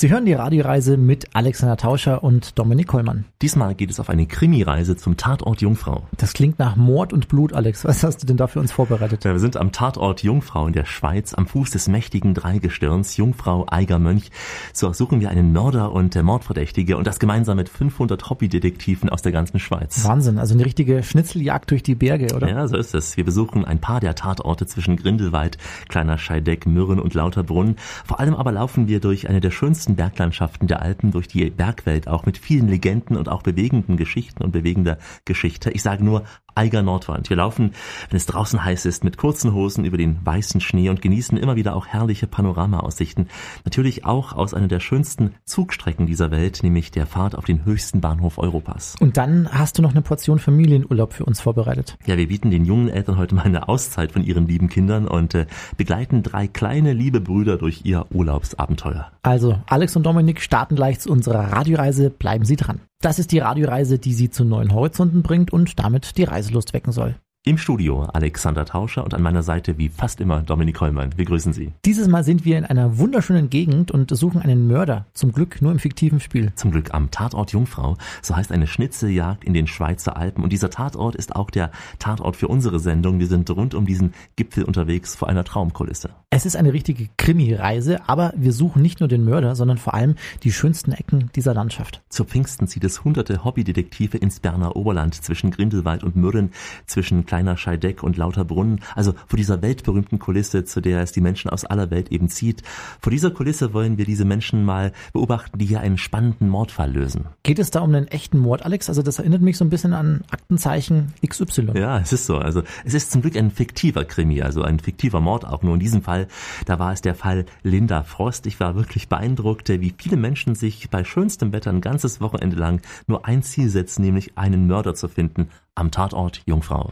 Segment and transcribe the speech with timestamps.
[0.00, 3.26] Sie hören die Radioreise mit Alexander Tauscher und Dominik Kollmann.
[3.42, 6.04] Diesmal geht es auf eine Krimireise zum Tatort Jungfrau.
[6.16, 7.84] Das klingt nach Mord und Blut, Alex.
[7.84, 9.26] Was hast du denn da für uns vorbereitet?
[9.26, 13.66] Ja, wir sind am Tatort Jungfrau in der Schweiz, am Fuß des mächtigen Dreigestirns Jungfrau
[13.68, 14.30] Eiger Mönch.
[14.72, 19.32] So suchen wir einen Mörder und Mordverdächtige und das gemeinsam mit 500 Hobbydetektiven aus der
[19.32, 20.02] ganzen Schweiz.
[20.06, 22.48] Wahnsinn, also eine richtige Schnitzeljagd durch die Berge, oder?
[22.48, 23.18] Ja, so ist es.
[23.18, 25.58] Wir besuchen ein paar der Tatorte zwischen Grindelwald,
[25.90, 27.76] Kleiner Scheideck, Mürren und Lauterbrunn.
[28.06, 31.50] Vor allem aber laufen wir durch eine der schönsten schönsten Berglandschaften der Alpen durch die
[31.50, 35.70] Bergwelt, auch mit vielen Legenden und auch bewegenden Geschichten und bewegender Geschichte.
[35.70, 37.30] Ich sage nur Eiger Nordwand.
[37.30, 37.72] Wir laufen,
[38.08, 41.56] wenn es draußen heiß ist, mit kurzen Hosen über den weißen Schnee und genießen immer
[41.56, 43.28] wieder auch herrliche Panoramaaussichten.
[43.64, 48.00] Natürlich auch aus einer der schönsten Zugstrecken dieser Welt, nämlich der Fahrt auf den höchsten
[48.00, 48.96] Bahnhof Europas.
[49.00, 51.96] Und dann hast du noch eine Portion Familienurlaub für uns vorbereitet.
[52.06, 55.34] Ja, wir bieten den jungen Eltern heute mal eine Auszeit von ihren lieben Kindern und
[55.34, 59.10] äh, begleiten drei kleine liebe Brüder durch ihr Urlaubsabenteuer.
[59.22, 62.10] Also, Alex und Dominik starten gleich zu unserer Radioreise.
[62.10, 62.80] Bleiben Sie dran.
[63.02, 66.92] Das ist die Radioreise, die Sie zu neuen Horizonten bringt und damit die Reiselust wecken
[66.92, 67.16] soll.
[67.42, 71.16] Im Studio Alexander Tauscher und an meiner Seite wie fast immer Dominik Hollmann.
[71.16, 71.72] Wir grüßen Sie.
[71.86, 75.06] Dieses Mal sind wir in einer wunderschönen Gegend und suchen einen Mörder.
[75.14, 76.52] Zum Glück nur im fiktiven Spiel.
[76.54, 77.96] Zum Glück am Tatort Jungfrau.
[78.20, 80.44] So heißt eine Schnitzeljagd in den Schweizer Alpen.
[80.44, 83.20] Und dieser Tatort ist auch der Tatort für unsere Sendung.
[83.20, 86.10] Wir sind rund um diesen Gipfel unterwegs vor einer Traumkulisse.
[86.28, 90.16] Es ist eine richtige Krimi-Reise, aber wir suchen nicht nur den Mörder, sondern vor allem
[90.42, 92.02] die schönsten Ecken dieser Landschaft.
[92.10, 96.50] Zur Pfingsten zieht es hunderte Hobbydetektive ins Berner Oberland zwischen Grindelwald und Mürren,
[96.84, 101.48] zwischen kleiner Scheideck und Lauterbrunnen, also vor dieser weltberühmten Kulisse, zu der es die Menschen
[101.48, 102.64] aus aller Welt eben zieht.
[103.00, 107.26] Vor dieser Kulisse wollen wir diese Menschen mal beobachten, die hier einen spannenden Mordfall lösen.
[107.44, 108.88] Geht es da um einen echten Mord, Alex?
[108.88, 111.70] Also das erinnert mich so ein bisschen an Aktenzeichen XY.
[111.74, 112.38] Ja, es ist so.
[112.38, 115.62] Also es ist zum Glück ein fiktiver Krimi, also ein fiktiver Mord auch.
[115.62, 116.26] Nur in diesem Fall,
[116.66, 118.46] da war es der Fall Linda Frost.
[118.46, 122.82] Ich war wirklich beeindruckt, wie viele Menschen sich bei schönstem Wetter ein ganzes Wochenende lang
[123.06, 125.48] nur ein Ziel setzen, nämlich einen Mörder zu finden
[125.80, 126.90] am Tatort Jungfrau.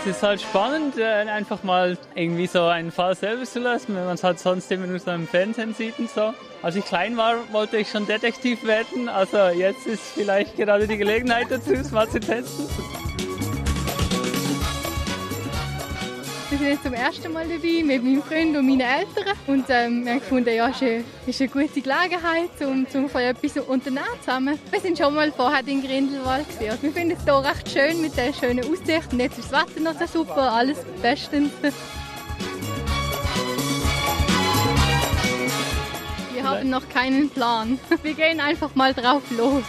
[0.00, 4.04] Es ist halt spannend, äh, einfach mal irgendwie so einen Fall selber zu lassen, wenn
[4.04, 6.34] man es halt sonst immer nur so im Fernsehen sieht und so.
[6.60, 9.08] Als ich klein war, wollte ich schon Detektiv werden.
[9.08, 12.66] Also jetzt ist vielleicht gerade die Gelegenheit dazu, es mal zu testen.
[16.62, 19.36] Wir sind jetzt zum ersten Mal dabei mit meinem Freund und meinen Eltern.
[19.48, 23.56] Und ähm, wir haben gefunden, ja, es ist, ist eine gute Gelegenheit, um, um etwas
[23.66, 24.56] unternehmen zusammen.
[24.70, 26.48] Wir sind schon mal vorher in Grindelwald.
[26.48, 26.70] Gewesen.
[26.70, 29.12] Also wir finden es hier recht schön mit der schönen Aussicht.
[29.12, 31.50] Und jetzt ist das Wetter noch so super, alles bestens.
[36.32, 37.80] Wir haben noch keinen Plan.
[38.04, 39.64] Wir gehen einfach mal drauf los.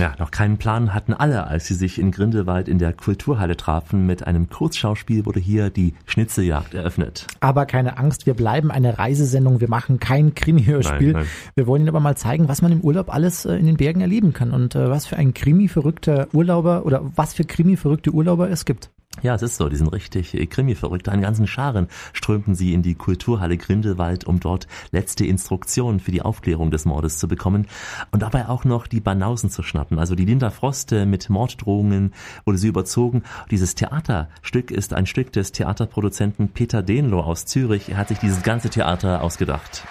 [0.00, 4.06] Ja, noch keinen Plan hatten alle, als sie sich in Grindelwald in der Kulturhalle trafen.
[4.06, 7.26] Mit einem Kurzschauspiel wurde hier die Schnitzeljagd eröffnet.
[7.40, 9.60] Aber keine Angst, wir bleiben eine Reisesendung.
[9.60, 11.26] Wir machen kein Krimi-Hörspiel.
[11.54, 14.00] Wir wollen Ihnen aber mal zeigen, was man im Urlaub alles äh, in den Bergen
[14.00, 18.64] erleben kann und äh, was für ein Krimi-verrückter Urlauber oder was für Krimi-verrückte Urlauber es
[18.64, 18.88] gibt.
[19.22, 21.08] Ja, es ist so, die sind richtig äh, krimi-verrückt.
[21.08, 26.22] Einen ganzen Scharen strömten sie in die Kulturhalle Grindelwald, um dort letzte Instruktionen für die
[26.22, 27.66] Aufklärung des Mordes zu bekommen
[28.12, 29.98] und dabei auch noch die Banausen zu schnappen.
[29.98, 32.14] Also die Linda Frost äh, mit Morddrohungen
[32.46, 33.22] wurde sie überzogen.
[33.50, 37.90] Dieses Theaterstück ist ein Stück des Theaterproduzenten Peter Denlow aus Zürich.
[37.90, 39.84] Er hat sich dieses ganze Theater ausgedacht.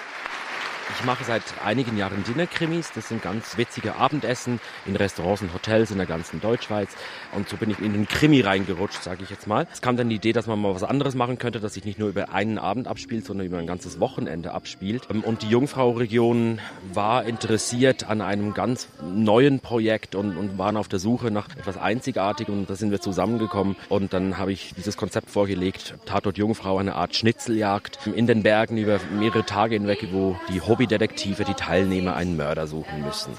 [0.98, 2.92] Ich mache seit einigen Jahren Dinnerkrimis.
[2.94, 6.90] Das sind ganz witzige Abendessen in Restaurants und Hotels in der ganzen Deutschschweiz.
[7.34, 9.68] Und so bin ich in den Krimi reingerutscht, sage ich jetzt mal.
[9.72, 12.00] Es kam dann die Idee, dass man mal was anderes machen könnte, dass sich nicht
[12.00, 15.08] nur über einen Abend abspielt, sondern über ein ganzes Wochenende abspielt.
[15.10, 16.60] Und die Jungfrau-Region
[16.92, 21.78] war interessiert an einem ganz neuen Projekt und, und waren auf der Suche nach etwas
[21.78, 22.60] Einzigartigem.
[22.60, 23.76] Und da sind wir zusammengekommen.
[23.90, 28.78] Und dann habe ich dieses Konzept vorgelegt, Tatort Jungfrau, eine Art Schnitzeljagd in den Bergen
[28.78, 33.38] über mehrere Tage hinweg, wo die Hobby Hobbydetektive die Teilnehmer einen Mörder suchen müssen.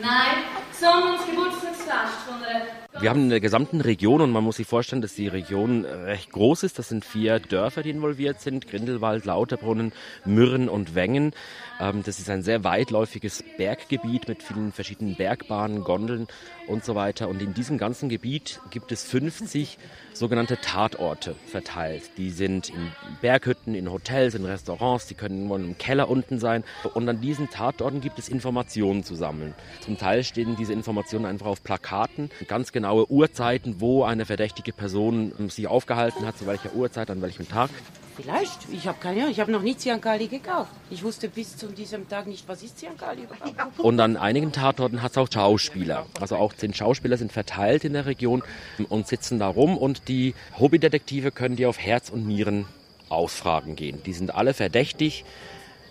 [0.00, 4.56] Nein, sondern das Geburtstagsfest von einer wir haben in der gesamten Region und man muss
[4.56, 6.78] sich vorstellen, dass die Region recht groß ist.
[6.78, 8.68] Das sind vier Dörfer, die involviert sind.
[8.68, 9.92] Grindelwald, Lauterbrunnen,
[10.24, 11.32] Mürren und Wengen.
[11.80, 16.28] Ähm, das ist ein sehr weitläufiges Berggebiet mit vielen verschiedenen Bergbahnen, Gondeln
[16.68, 17.28] und so weiter.
[17.28, 19.76] Und in diesem ganzen Gebiet gibt es 50
[20.12, 22.12] sogenannte Tatorte verteilt.
[22.16, 26.62] Die sind in Berghütten, in Hotels, in Restaurants, die können wohl im Keller unten sein.
[26.94, 29.54] Und an diesen Tatorten gibt es Informationen zu sammeln.
[29.80, 35.32] Zum Teil stehen diese Informationen einfach auf Plakaten, ganz genaue Uhrzeiten, wo eine verdächtige Person
[35.48, 37.70] sich aufgehalten hat, zu welcher Uhrzeit, an welchem Tag.
[38.14, 38.58] Vielleicht.
[38.72, 39.32] Ich habe keine Ahnung.
[39.32, 40.70] Ich habe noch nie Ziankali gekauft.
[40.90, 43.80] Ich wusste bis zu diesem Tag nicht, was ist Ziankali überhaupt.
[43.80, 46.04] Und an einigen Tatorten hat es auch Schauspieler.
[46.20, 48.42] Also auch zehn Schauspieler sind verteilt in der Region
[48.90, 49.78] und sitzen da rum.
[49.78, 52.66] Und die Hobbydetektive können die auf Herz und Nieren
[53.08, 54.02] ausfragen gehen.
[54.04, 55.24] Die sind alle verdächtig,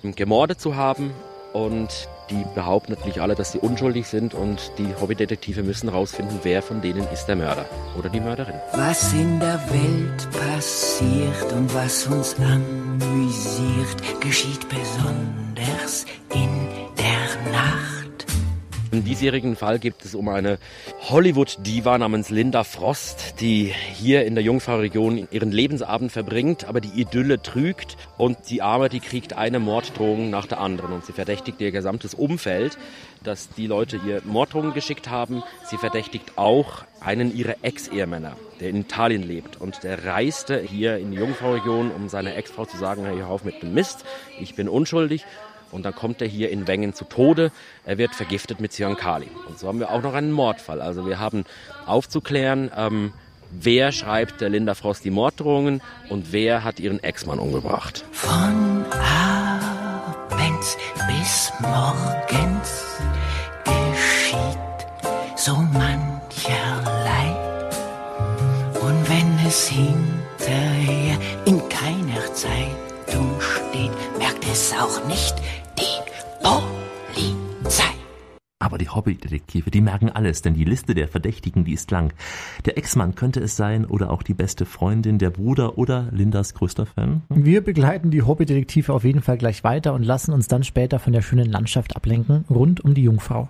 [0.03, 1.11] gemordet zu haben
[1.53, 6.61] und die behaupten natürlich alle, dass sie unschuldig sind und die Hobbydetektive müssen herausfinden, wer
[6.61, 7.65] von denen ist der Mörder
[7.97, 8.55] oder die Mörderin.
[8.73, 16.62] Was in der Welt passiert und was uns amüsiert, geschieht besonders in.
[18.93, 20.59] Im diesjährigen Fall gibt es um eine
[21.09, 27.41] Hollywood-Diva namens Linda Frost, die hier in der Jungfrau-Region ihren Lebensabend verbringt, aber die Idylle
[27.41, 30.93] trügt und die Arme, die kriegt eine Morddrohung nach der anderen.
[30.93, 32.77] Und sie verdächtigt ihr gesamtes Umfeld,
[33.23, 35.41] dass die Leute ihr Morddrohungen geschickt haben.
[35.65, 39.59] Sie verdächtigt auch einen ihrer Ex-Ehemänner, der in Italien lebt.
[39.59, 43.43] Und der reiste hier in die Jungfrau-Region, um seiner Ex-Frau zu sagen, hey, hör auf
[43.43, 44.05] mit dem Mist,
[44.39, 45.25] ich bin unschuldig
[45.73, 47.51] und dann kommt er hier in Wengen zu Tode.
[47.85, 49.29] Er wird vergiftet mit Cyankali.
[49.47, 50.81] Und so haben wir auch noch einen Mordfall.
[50.81, 51.45] Also wir haben
[51.85, 53.11] aufzuklären, ähm,
[53.51, 58.05] wer schreibt der Linda Frost die Morddrohungen und wer hat ihren Ex-Mann umgebracht.
[58.11, 58.85] Von
[60.29, 60.77] abends
[61.07, 62.99] bis morgens
[63.65, 64.57] geschieht
[65.35, 67.35] so mancherlei.
[68.79, 75.35] Und wenn es hinterher in keiner Zeitung steht, merkt es auch nicht
[76.43, 77.83] Polizei.
[78.59, 82.13] Aber die Hobbydetektive, die merken alles, denn die Liste der Verdächtigen, die ist lang.
[82.65, 86.85] Der Ex-Mann könnte es sein oder auch die beste Freundin, der Bruder oder Lindas größter
[86.85, 87.23] Fan.
[87.29, 91.11] Wir begleiten die Hobbydetektive auf jeden Fall gleich weiter und lassen uns dann später von
[91.11, 93.49] der schönen Landschaft ablenken, rund um die Jungfrau.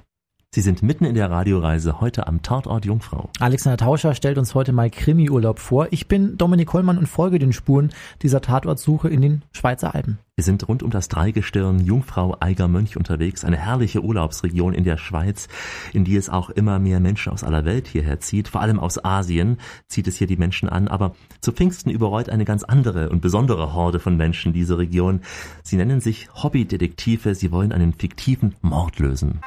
[0.55, 3.31] Sie sind mitten in der Radioreise heute am Tatort Jungfrau.
[3.39, 5.88] Alexander Tauscher stellt uns heute mal Krimi-Urlaub vor.
[5.89, 7.89] Ich bin Dominik Hollmann und folge den Spuren
[8.21, 10.19] dieser Tatortsuche in den Schweizer Alpen.
[10.35, 14.97] Wir sind rund um das Dreigestirn Jungfrau Eiger Mönch unterwegs, eine herrliche Urlaubsregion in der
[14.97, 15.47] Schweiz,
[15.91, 18.47] in die es auch immer mehr Menschen aus aller Welt hierher zieht.
[18.47, 19.57] Vor allem aus Asien
[19.88, 23.73] zieht es hier die Menschen an, aber zu Pfingsten überrollt eine ganz andere und besondere
[23.73, 25.21] Horde von Menschen diese Region.
[25.63, 29.41] Sie nennen sich Hobbydetektive, sie wollen einen fiktiven Mord lösen.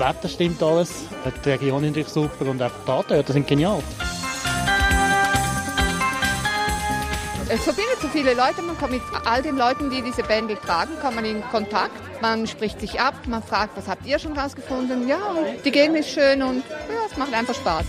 [0.00, 1.04] Wetter stimmt alles,
[1.44, 3.82] die Region ist super und auch die Tatorte sind genial.
[7.52, 10.92] Es verbindet so viele Leute, man kommt mit all den Leuten, die diese Band tragen,
[11.02, 12.00] kommt man in Kontakt.
[12.22, 15.06] Man spricht sich ab, man fragt, was habt ihr schon rausgefunden?
[15.06, 17.84] Ja, und die Gegend ist schön und ja, es macht einfach Spaß.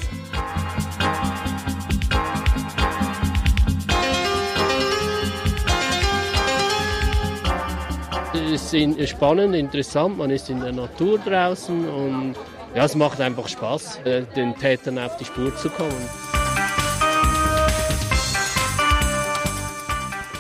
[8.54, 12.36] Es ist spannend, interessant, man ist in der Natur draußen und
[12.76, 16.10] ja, es macht einfach Spaß, äh, den Tätern auf die Spur zu kommen.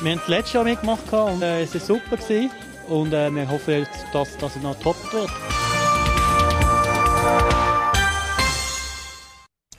[0.01, 2.17] Wir haben das letzte Jahr mitgemacht und äh, es war super.
[2.17, 2.51] Gewesen.
[2.89, 5.29] Und äh, wir hoffen dass es noch top wird.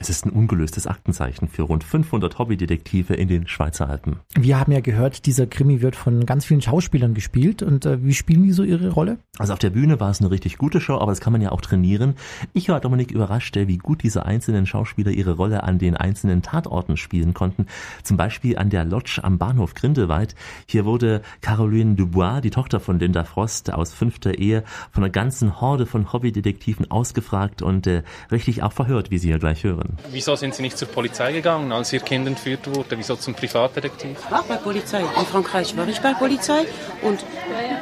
[0.03, 4.17] Es ist ein ungelöstes Aktenzeichen für rund 500 Hobbydetektive in den Schweizer Alpen.
[4.35, 7.63] Wir haben ja gehört, dieser Krimi wird von ganz vielen Schauspielern gespielt.
[7.63, 9.19] Und äh, wie spielen die so ihre Rolle?
[9.37, 11.53] Also auf der Bühne war es eine richtig gute Show, aber das kann man ja
[11.53, 12.15] auch trainieren.
[12.51, 16.97] Ich war Dominik überrascht, wie gut diese einzelnen Schauspieler ihre Rolle an den einzelnen Tatorten
[16.97, 17.67] spielen konnten.
[18.03, 20.35] Zum Beispiel an der Lodge am Bahnhof Grindelwald.
[20.67, 25.61] Hier wurde Caroline Dubois, die Tochter von Linda Frost aus fünfter Ehe, von einer ganzen
[25.61, 28.03] Horde von Hobbydetektiven ausgefragt und äh,
[28.33, 29.92] richtig auch verhört, wie Sie ja gleich hören.
[30.09, 32.97] Wieso sind Sie nicht zur Polizei gegangen, als Ihr Kind entführt wurde?
[32.97, 34.17] Wieso zum Privatdetektiv?
[34.23, 35.01] Ich war bei Polizei.
[35.01, 36.65] In Frankreich war ich bei Polizei.
[37.01, 37.23] Und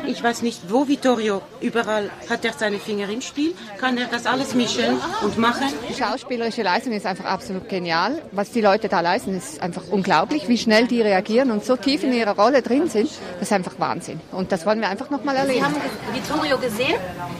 [0.07, 4.25] ich weiß nicht, wo Vittorio, überall hat er seine Finger im Spiel, kann er das
[4.25, 5.67] alles mischen und machen.
[5.89, 8.21] Die schauspielerische Leistung ist einfach absolut genial.
[8.31, 12.03] Was die Leute da leisten, ist einfach unglaublich, wie schnell die reagieren und so tief
[12.03, 13.09] in ihrer Rolle drin sind.
[13.39, 14.19] Das ist einfach Wahnsinn.
[14.31, 15.59] Und das wollen wir einfach nochmal erleben.
[15.59, 15.75] Sie haben
[16.13, 16.99] Vittorio gesehen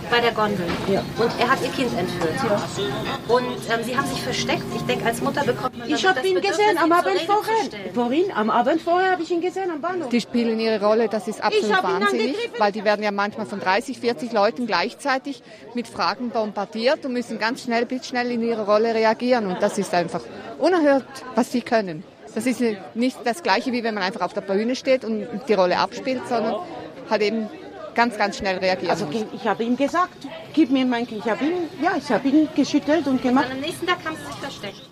[0.10, 0.66] bei der Gondel.
[0.92, 1.02] Ja.
[1.18, 2.36] Und er hat ihr Kind entführt.
[2.44, 3.34] Ja.
[3.34, 4.61] Und ähm, Sie haben sich versteckt.
[4.76, 7.94] Ich denke, als Mutter bekommt man Ich habe ihn gesehen am Abend vorher.
[7.94, 8.32] Worin?
[8.34, 10.10] Am Abend vorher habe ich ihn gesehen am Bahnhof.
[10.10, 14.00] Die spielen ihre Rolle, das ist absolut wahnsinnig, weil die werden ja manchmal von 30,
[14.00, 19.48] 40 Leuten gleichzeitig mit Fragen bombardiert und müssen ganz schnell, blitzschnell in ihre Rolle reagieren.
[19.48, 20.22] Und das ist einfach
[20.60, 22.04] unerhört, was sie können.
[22.34, 22.62] Das ist
[22.94, 26.22] nicht das Gleiche, wie wenn man einfach auf der Bühne steht und die Rolle abspielt,
[26.30, 26.56] sondern
[27.10, 27.50] halt eben
[27.96, 31.24] ganz, ganz schnell reagieren Also ich habe ihm gesagt, gib mir mein Kind.
[31.26, 33.46] Ich habe ihn, ja, ich habe ihn geschüttelt und gemacht.
[33.48, 34.91] Und am nächsten Tag haben sie sich versteckt.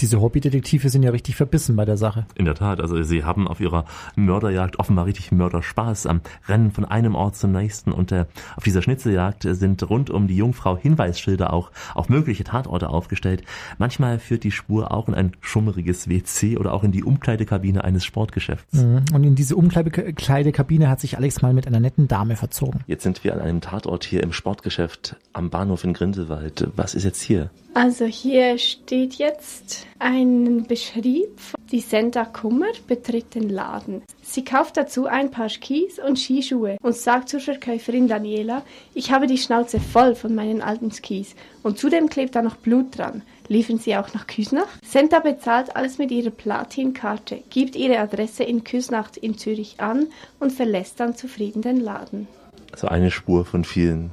[0.00, 2.26] Diese Hobbydetektive sind ja richtig verbissen bei der Sache.
[2.34, 6.84] In der Tat, also sie haben auf ihrer Mörderjagd offenbar richtig Mörderspaß am Rennen von
[6.84, 8.26] einem Ort zum nächsten und äh,
[8.56, 13.42] auf dieser Schnitzeljagd sind rund um die Jungfrau Hinweisschilder auch auf mögliche Tatorte aufgestellt.
[13.78, 18.04] Manchmal führt die Spur auch in ein schummeriges WC oder auch in die Umkleidekabine eines
[18.04, 18.82] Sportgeschäfts.
[18.82, 19.04] Mhm.
[19.14, 22.80] Und in diese Umkleidekabine hat sich Alex mal mit einer netten Dame verzogen.
[22.86, 26.68] Jetzt sind wir an einem Tatort hier im Sportgeschäft am Bahnhof in Grindelwald.
[26.76, 27.50] Was ist jetzt hier?
[27.76, 31.38] Also hier steht jetzt ein Beschrieb.
[31.70, 34.00] Die Senta Kummer betritt den Laden.
[34.22, 38.62] Sie kauft dazu ein paar Skis und Skischuhe und sagt zur Verkäuferin Daniela,
[38.94, 42.96] ich habe die Schnauze voll von meinen alten Skis und zudem klebt da noch Blut
[42.96, 43.20] dran.
[43.48, 44.82] Liefern Sie auch nach Küsnacht?
[44.82, 50.06] Senta bezahlt alles mit ihrer Platin-Karte, gibt ihre Adresse in Küsnacht in Zürich an
[50.40, 52.26] und verlässt dann zufrieden den Laden.
[52.72, 54.12] Also eine Spur von vielen.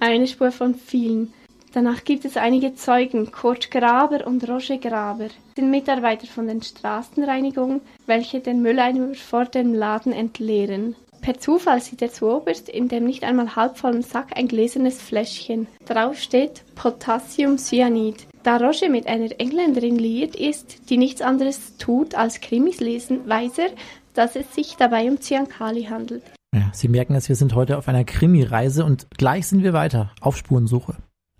[0.00, 1.32] Eine Spur von vielen.
[1.74, 5.26] Danach gibt es einige Zeugen, Kurt Graber und Roger Graber,
[5.56, 10.94] sind Mitarbeiter von den Straßenreinigungen, welche den Mülleimer vor dem Laden entleeren.
[11.20, 15.66] Per Zufall sieht er zuoberst in dem nicht einmal halbvollen Sack ein gläsernes Fläschchen.
[15.84, 18.28] Darauf steht Potassiumcyanid.
[18.44, 23.58] Da Roger mit einer Engländerin liiert ist, die nichts anderes tut als Krimis lesen, weiß
[23.58, 23.70] er,
[24.14, 26.22] dass es sich dabei um Cyankali handelt.
[26.54, 30.12] Ja, Sie merken es, wir sind heute auf einer Krimi-Reise und gleich sind wir weiter
[30.20, 30.94] auf Spurensuche.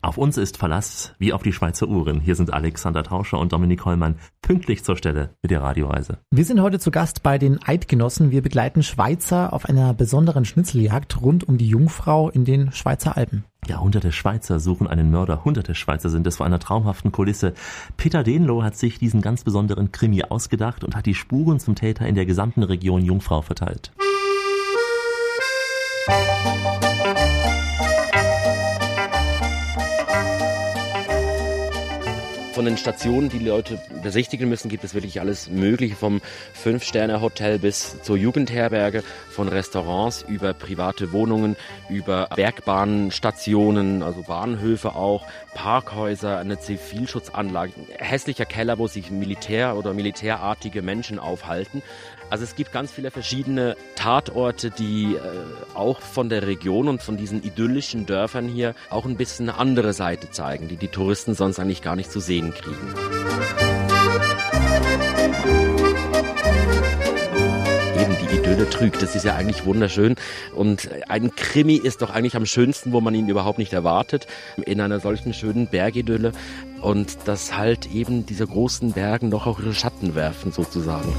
[0.04, 2.20] Auf uns ist Verlass wie auf die Schweizer Uhren.
[2.20, 6.18] Hier sind Alexander Tauscher und Dominik Hollmann pünktlich zur Stelle mit der Radioreise.
[6.30, 8.30] Wir sind heute zu Gast bei den Eidgenossen.
[8.30, 13.44] Wir begleiten Schweizer auf einer besonderen Schnitzeljagd rund um die Jungfrau in den Schweizer Alpen.
[13.66, 15.42] Ja, hunderte Schweizer suchen einen Mörder.
[15.42, 17.54] Hunderte Schweizer sind es vor einer traumhaften Kulisse.
[17.96, 22.06] Peter Denlow hat sich diesen ganz besonderen Krimi ausgedacht und hat die Spuren zum Täter
[22.06, 23.90] in der gesamten Region Jungfrau verteilt.
[32.54, 36.20] Von den Stationen, die, Leute besichtigen müssen, gibt es wirklich alles Mögliche vom
[36.52, 41.56] Fünf-Sterne-Hotel bis zur Jugendherberge, von Restaurants über private Wohnungen,
[41.88, 50.82] über Bergbahnstationen, also Bahnhöfe auch, Parkhäuser, eine Zivilschutzanlage, hässlicher Keller, wo sich Militär oder militärartige
[50.82, 51.82] Menschen aufhalten.
[52.34, 55.18] Also es gibt ganz viele verschiedene Tatorte, die äh,
[55.74, 59.92] auch von der Region und von diesen idyllischen Dörfern hier auch ein bisschen eine andere
[59.92, 62.92] Seite zeigen, die die Touristen sonst eigentlich gar nicht zu sehen kriegen.
[68.34, 70.16] Die Idylle trügt, das ist ja eigentlich wunderschön.
[70.56, 74.26] Und ein Krimi ist doch eigentlich am schönsten, wo man ihn überhaupt nicht erwartet,
[74.56, 76.32] in einer solchen schönen Bergidylle.
[76.80, 81.12] Und dass halt eben diese großen Bergen doch auch ihre Schatten werfen sozusagen.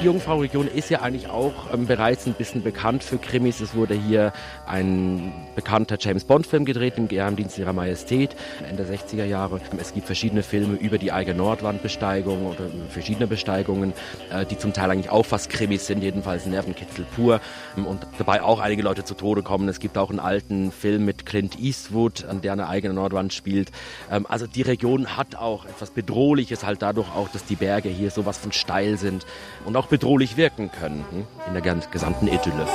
[0.00, 3.60] Die Jungfrau-Region ist ja eigentlich auch ähm, bereits ein bisschen bekannt für Krimis.
[3.60, 4.32] Es wurde hier
[4.66, 8.34] ein bekannter James Bond-Film gedreht, im Geheimdienst ihrer Majestät,
[8.66, 9.60] Ende 60er Jahre.
[9.78, 13.92] Es gibt verschiedene Filme über die Eiger Nordwandbesteigung oder verschiedene Besteigungen,
[14.32, 17.42] äh, die zum Teil eigentlich auch fast Krimis sind, jedenfalls Nervenkitzel pur.
[17.76, 19.68] Und dabei auch einige Leute zu Tode kommen.
[19.68, 23.70] Es gibt auch einen alten Film mit Clint Eastwood, an der eine eigene Nordwand spielt.
[24.10, 28.10] Ähm, also die Region hat auch etwas Bedrohliches, halt dadurch auch, dass die Berge hier
[28.10, 29.26] sowas von steil sind
[29.66, 32.66] und auch bedrohlich wirken können hm, in der gesamten Idylle.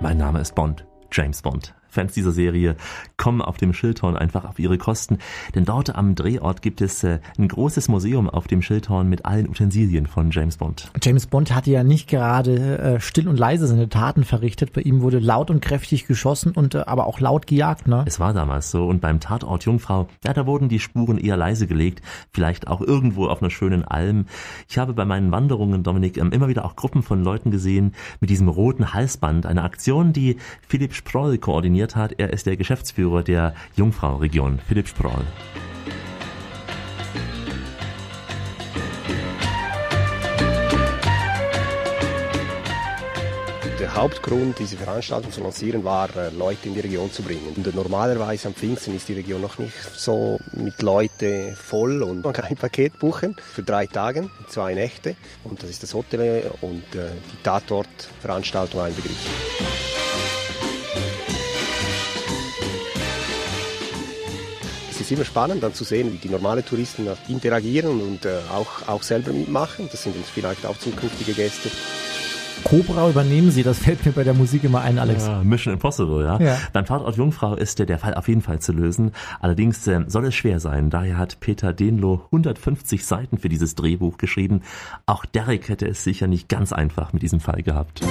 [0.00, 1.74] Mein Name ist Bond, James Bond.
[1.90, 2.76] Fans dieser Serie
[3.16, 5.18] kommen auf dem Schildhorn einfach auf ihre Kosten,
[5.54, 9.48] denn dort am Drehort gibt es äh, ein großes Museum auf dem Schildhorn mit allen
[9.48, 10.90] Utensilien von James Bond.
[11.02, 14.72] James Bond hatte ja nicht gerade äh, still und leise seine Taten verrichtet.
[14.72, 18.04] Bei ihm wurde laut und kräftig geschossen und äh, aber auch laut gejagt, ne?
[18.06, 21.66] Es war damals so und beim Tatort Jungfrau, ja, da wurden die Spuren eher leise
[21.66, 24.26] gelegt, vielleicht auch irgendwo auf einer schönen Alm.
[24.68, 28.30] Ich habe bei meinen Wanderungen, Dominik, ähm, immer wieder auch Gruppen von Leuten gesehen mit
[28.30, 32.14] diesem roten Halsband, eine Aktion, die Philipp Sproll koordiniert hat.
[32.18, 35.24] Er ist der Geschäftsführer der Jungfrau-Region, Philipp Sproll.
[43.80, 47.54] Der Hauptgrund, diese Veranstaltung zu lancieren, war, äh, Leute in die Region zu bringen.
[47.56, 52.32] Und normalerweise am Pfingsten ist die Region noch nicht so mit Leute voll und man
[52.32, 55.16] kann ein Paket buchen für drei Tage, zwei Nächte.
[55.44, 59.99] Und das ist das Hotel und äh, die Tatortveranstaltung einbegriffen.
[65.00, 68.86] Es ist immer spannend dann zu sehen, wie die normalen Touristen interagieren und äh, auch,
[68.86, 69.88] auch selber mitmachen.
[69.90, 71.70] Das sind uns vielleicht auch zukünftige Gäste.
[72.64, 75.26] Cobra übernehmen Sie, das fällt mir bei der Musik immer ein, Alex.
[75.26, 76.38] Ja, Mission Impossible, ja.
[76.38, 76.58] ja.
[76.74, 79.12] Beim Tatort Jungfrau ist der Fall auf jeden Fall zu lösen.
[79.40, 80.90] Allerdings äh, soll es schwer sein.
[80.90, 84.60] Daher hat Peter Denloh 150 Seiten für dieses Drehbuch geschrieben.
[85.06, 88.02] Auch Derek hätte es sicher nicht ganz einfach mit diesem Fall gehabt.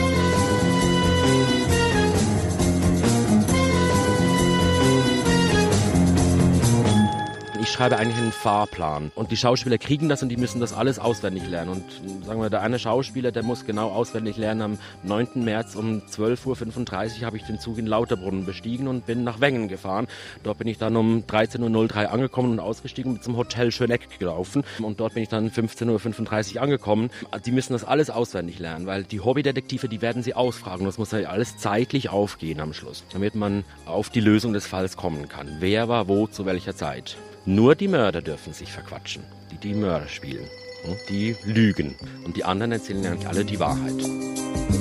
[7.62, 9.12] Ich schreibe eigentlich einen Fahrplan.
[9.16, 11.72] Und die Schauspieler kriegen das und die müssen das alles auswendig lernen.
[11.72, 14.62] Und sagen wir, der eine Schauspieler, der muss genau auswendig lernen.
[14.62, 15.44] Am 9.
[15.44, 19.68] März um 12.35 Uhr habe ich den Zug in Lauterbrunnen bestiegen und bin nach Wengen
[19.68, 20.08] gefahren.
[20.44, 24.64] Dort bin ich dann um 13.03 Uhr angekommen und ausgestiegen und zum Hotel Schöneck gelaufen.
[24.82, 27.10] Und dort bin ich dann 15.35 Uhr angekommen.
[27.46, 30.86] Die müssen das alles auswendig lernen, weil die Hobbydetektive, die werden sie ausfragen.
[30.86, 34.96] Das muss halt alles zeitlich aufgehen am Schluss, damit man auf die Lösung des Falls
[34.96, 35.58] kommen kann.
[35.60, 37.18] Wer war wo zu welcher Zeit?
[37.50, 40.46] Nur die Mörder dürfen sich verquatschen, die die Mörder spielen.
[41.10, 41.96] Die lügen.
[42.24, 44.79] Und die anderen erzählen ja nicht alle die Wahrheit.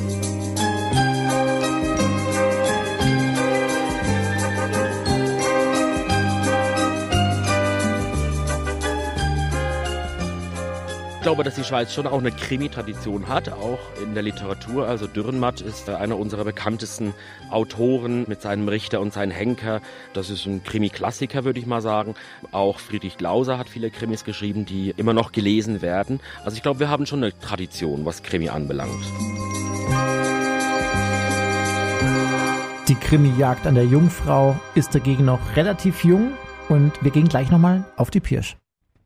[11.29, 14.89] Glaube, dass die Schweiz schon auch eine Krimi-Tradition hat, auch in der Literatur.
[14.89, 17.13] Also Dürrenmatt ist einer unserer bekanntesten
[17.51, 19.83] Autoren mit seinem Richter und seinem Henker.
[20.15, 22.15] Das ist ein Krimi-Klassiker, würde ich mal sagen.
[22.51, 26.21] Auch Friedrich Glauser hat viele Krimis geschrieben, die immer noch gelesen werden.
[26.47, 29.05] Also ich glaube, wir haben schon eine Tradition, was Krimi anbelangt.
[32.89, 36.33] Die Krimi-Jagd an der Jungfrau ist dagegen noch relativ jung
[36.71, 38.57] und wir gehen gleich nochmal auf die Pirsch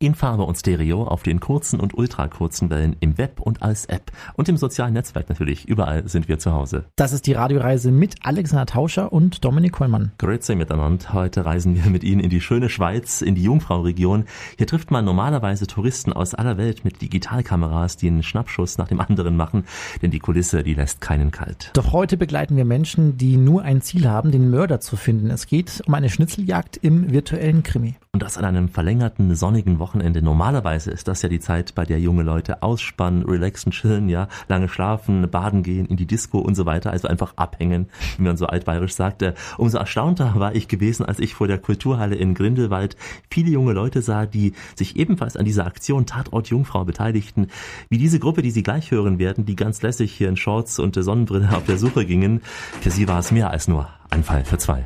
[0.03, 4.11] in Farbe und Stereo auf den kurzen und ultrakurzen Wellen im Web und als App
[4.35, 5.69] und im sozialen Netzwerk natürlich.
[5.69, 6.87] Überall sind wir zu Hause.
[6.97, 10.11] Das ist die Radioreise mit Alexander Tauscher und Dominik Kollmann.
[10.19, 11.13] Grüezi miteinander.
[11.13, 14.25] Heute reisen wir mit Ihnen in die schöne Schweiz, in die Jungfrau-Region.
[14.59, 19.01] Hier trifft man normalerweise Touristen aus aller Welt mit Digitalkameras, die einen Schnappschuss nach dem
[19.01, 19.65] anderen machen,
[20.03, 21.71] denn die Kulisse, die lässt keinen kalt.
[21.75, 25.31] Doch heute begleiten wir Menschen, die nur ein Ziel haben, den Mörder zu finden.
[25.31, 27.95] Es geht um eine Schnitzeljagd im virtuellen Krimi.
[28.13, 29.92] Und das an einem verlängerten sonnigen Wochenende.
[29.95, 34.69] Normalerweise ist das ja die Zeit, bei der junge Leute ausspannen, relaxen, chillen, ja, lange
[34.69, 38.47] schlafen, baden gehen, in die Disco und so weiter, also einfach abhängen, wie man so
[38.47, 39.35] altbayerisch sagte.
[39.59, 42.97] Umso erstaunter war ich gewesen, als ich vor der Kulturhalle in Grindelwald
[43.31, 47.49] viele junge Leute sah, die sich ebenfalls an dieser Aktion Tatort Jungfrau beteiligten.
[47.89, 50.95] Wie diese Gruppe, die Sie gleich hören werden, die ganz lässig hier in Shorts und
[50.95, 52.43] Sonnenbrille auf der Suche gingen.
[52.81, 54.85] Für sie war es mehr als nur ein Fall für zwei.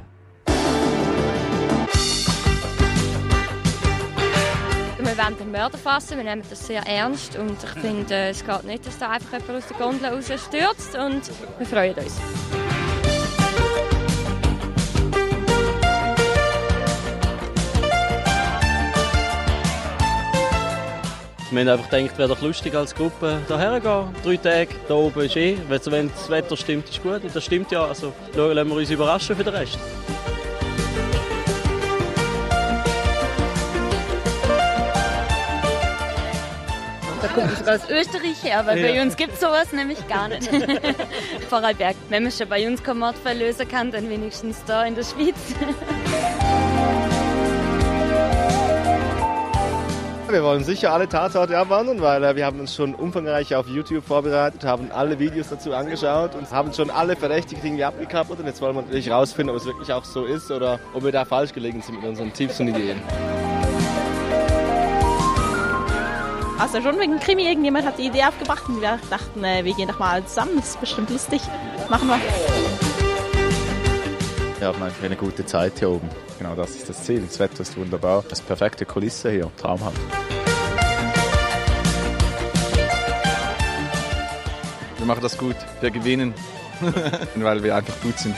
[5.26, 6.16] Wollen den Mörder fassen.
[6.16, 9.32] Wir nehmen das sehr ernst und ich finde, äh, es geht nicht, dass da einfach
[9.32, 11.22] jemand aus der Gondel rausstürzt und
[11.58, 12.20] wir freuen uns.
[21.50, 24.14] Wir haben einfach gedacht, wäre doch lustig als Gruppe hierher gehen.
[24.22, 25.56] Drei Tage, da oben ist eh.
[25.68, 27.22] Wenn das Wetter stimmt, ist gut.
[27.32, 27.86] Das stimmt ja.
[27.86, 29.78] Also lassen wir uns überraschen für den Rest.
[37.36, 38.92] Kommt sogar aus Österreich her, weil ja.
[38.92, 40.48] bei uns gibt es sowas nämlich gar nicht.
[41.48, 41.96] Vorarlberg.
[42.08, 45.34] Wenn man schon bei uns kein Mordfall lösen kann, dann wenigstens da in der Schweiz.
[50.28, 54.04] Wir wollen sicher alle Tatorte abwandern, weil äh, wir haben uns schon umfangreich auf YouTube
[54.04, 58.40] vorbereitet, haben alle Videos dazu angeschaut und haben schon alle Verdächtigen irgendwie abgekappelt.
[58.40, 61.12] Und jetzt wollen wir natürlich herausfinden, ob es wirklich auch so ist oder ob wir
[61.12, 63.00] da falsch gelegen sind mit unseren Tipps und Ideen.
[66.58, 69.88] Also schon wegen Krimi, irgendjemand hat die Idee aufgebracht und wir dachten, äh, wir gehen
[69.88, 71.42] doch mal zusammen, das ist bestimmt lustig.
[71.90, 72.18] Machen wir.
[74.58, 76.08] Wir haben einfach eine gute Zeit hier oben.
[76.38, 77.20] Genau das ist das Ziel.
[77.20, 78.24] Das Wetter ist wunderbar.
[78.28, 80.00] Das ist perfekte Kulisse hier, traumhaft.
[84.96, 85.56] Wir machen das gut.
[85.82, 86.32] Wir gewinnen,
[87.34, 88.34] weil wir einfach gut sind.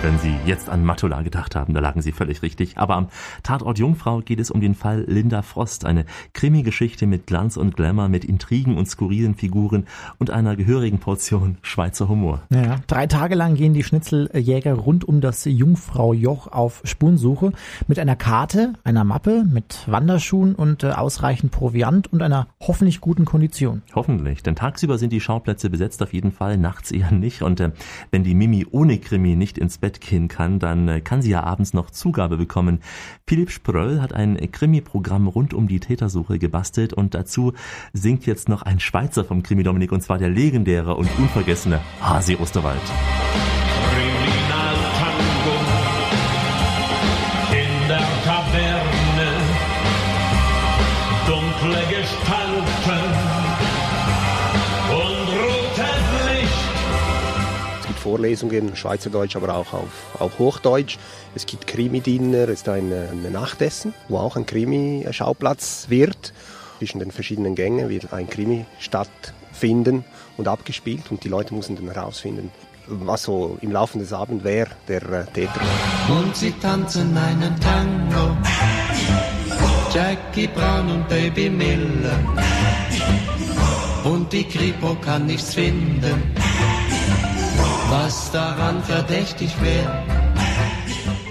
[0.00, 2.78] Und wenn Sie jetzt an Matula gedacht haben, da lagen Sie völlig richtig.
[2.78, 3.08] Aber am
[3.42, 8.08] Tatort Jungfrau geht es um den Fall Linda Frost, eine Krimi-Geschichte mit Glanz und Glamour,
[8.08, 9.86] mit Intrigen und skurrilen Figuren
[10.18, 12.40] und einer gehörigen Portion Schweizer Humor.
[12.50, 17.52] Ja, drei Tage lang gehen die Schnitzeljäger rund um das Jungfrau-Joch auf Spurensuche
[17.86, 23.26] mit einer Karte, einer Mappe, mit Wanderschuhen und äh, ausreichend Proviant und einer hoffentlich guten
[23.26, 23.82] Kondition.
[23.94, 27.42] Hoffentlich, denn tagsüber sind die Schauplätze besetzt auf jeden Fall, nachts eher nicht.
[27.42, 27.72] Und äh,
[28.10, 31.42] wenn die Mimi ohne Krimi nicht ins Bett gehen kann, dann äh, kann sie ja
[31.42, 32.80] abends noch Zugabe bekommen.
[33.26, 37.54] Philipp Spröll hat ein Krimi-Programm rund um die Tätersuche gebastelt und dazu
[37.92, 42.36] singt jetzt noch ein Schweizer vom Krimi Dominik und zwar der legendäre und unvergessene Hasi
[42.36, 42.80] Osterwald.
[58.10, 60.98] Vorlesungen, Schweizerdeutsch, aber auch auf auch Hochdeutsch.
[61.36, 66.32] Es gibt Krimi-Dinner, es ist ein, ein Nachtessen, wo auch ein Krimi-Schauplatz wird.
[66.78, 70.04] Zwischen den verschiedenen Gängen wird ein Krimi stattfinden
[70.36, 72.50] und abgespielt und die Leute müssen dann herausfinden,
[72.88, 76.18] was so im Laufe des Abends wer der äh, Täter war.
[76.18, 78.36] Und sie tanzen einen Tango,
[79.94, 82.18] Jackie Brown und Baby Miller.
[84.02, 86.34] Und die Kripo kann nichts finden,
[87.90, 90.04] was daran verdächtig wäre.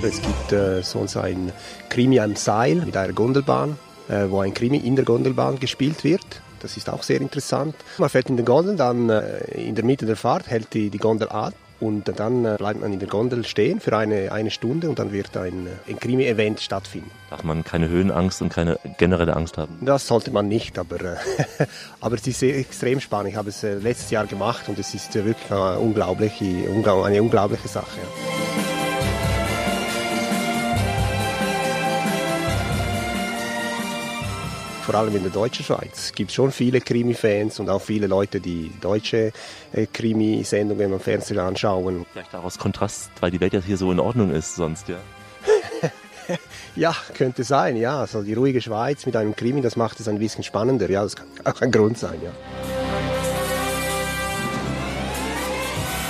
[0.04, 1.54] Es gibt äh, sonst ein
[1.90, 3.78] Krimi am Seil mit einer Gondelbahn,
[4.10, 6.42] äh, wo ein Krimi in der Gondelbahn gespielt wird.
[6.60, 7.76] Das ist auch sehr interessant.
[7.98, 10.98] Man fährt in den Gondel, dann äh, in der Mitte der Fahrt hält die, die
[10.98, 14.90] Gondel an und dann äh, bleibt man in der Gondel stehen für eine, eine Stunde
[14.90, 17.12] und dann wird ein, äh, ein Krimi-Event stattfinden.
[17.30, 19.78] Darf man keine Höhenangst und keine generelle Angst haben?
[19.82, 21.16] Das sollte man nicht, aber, äh,
[22.02, 23.32] aber es ist extrem spannend.
[23.32, 28.00] Ich habe es letztes Jahr gemacht und es ist wirklich eine unglaubliche, eine unglaubliche Sache.
[34.90, 38.40] Vor allem in der deutschen Schweiz gibt es schon viele Krimi-Fans und auch viele Leute,
[38.40, 39.32] die deutsche
[39.72, 42.08] äh, Krimi-Sendungen am Fernsehen anschauen.
[42.12, 44.98] Vielleicht daraus Kontrast, weil die Welt ja hier so in Ordnung ist sonst, ja.
[46.76, 48.00] ja, könnte sein, ja.
[48.00, 51.04] Also die ruhige Schweiz mit einem Krimi, das macht es ein bisschen spannender, ja.
[51.04, 52.32] Das kann auch ein Grund sein, ja.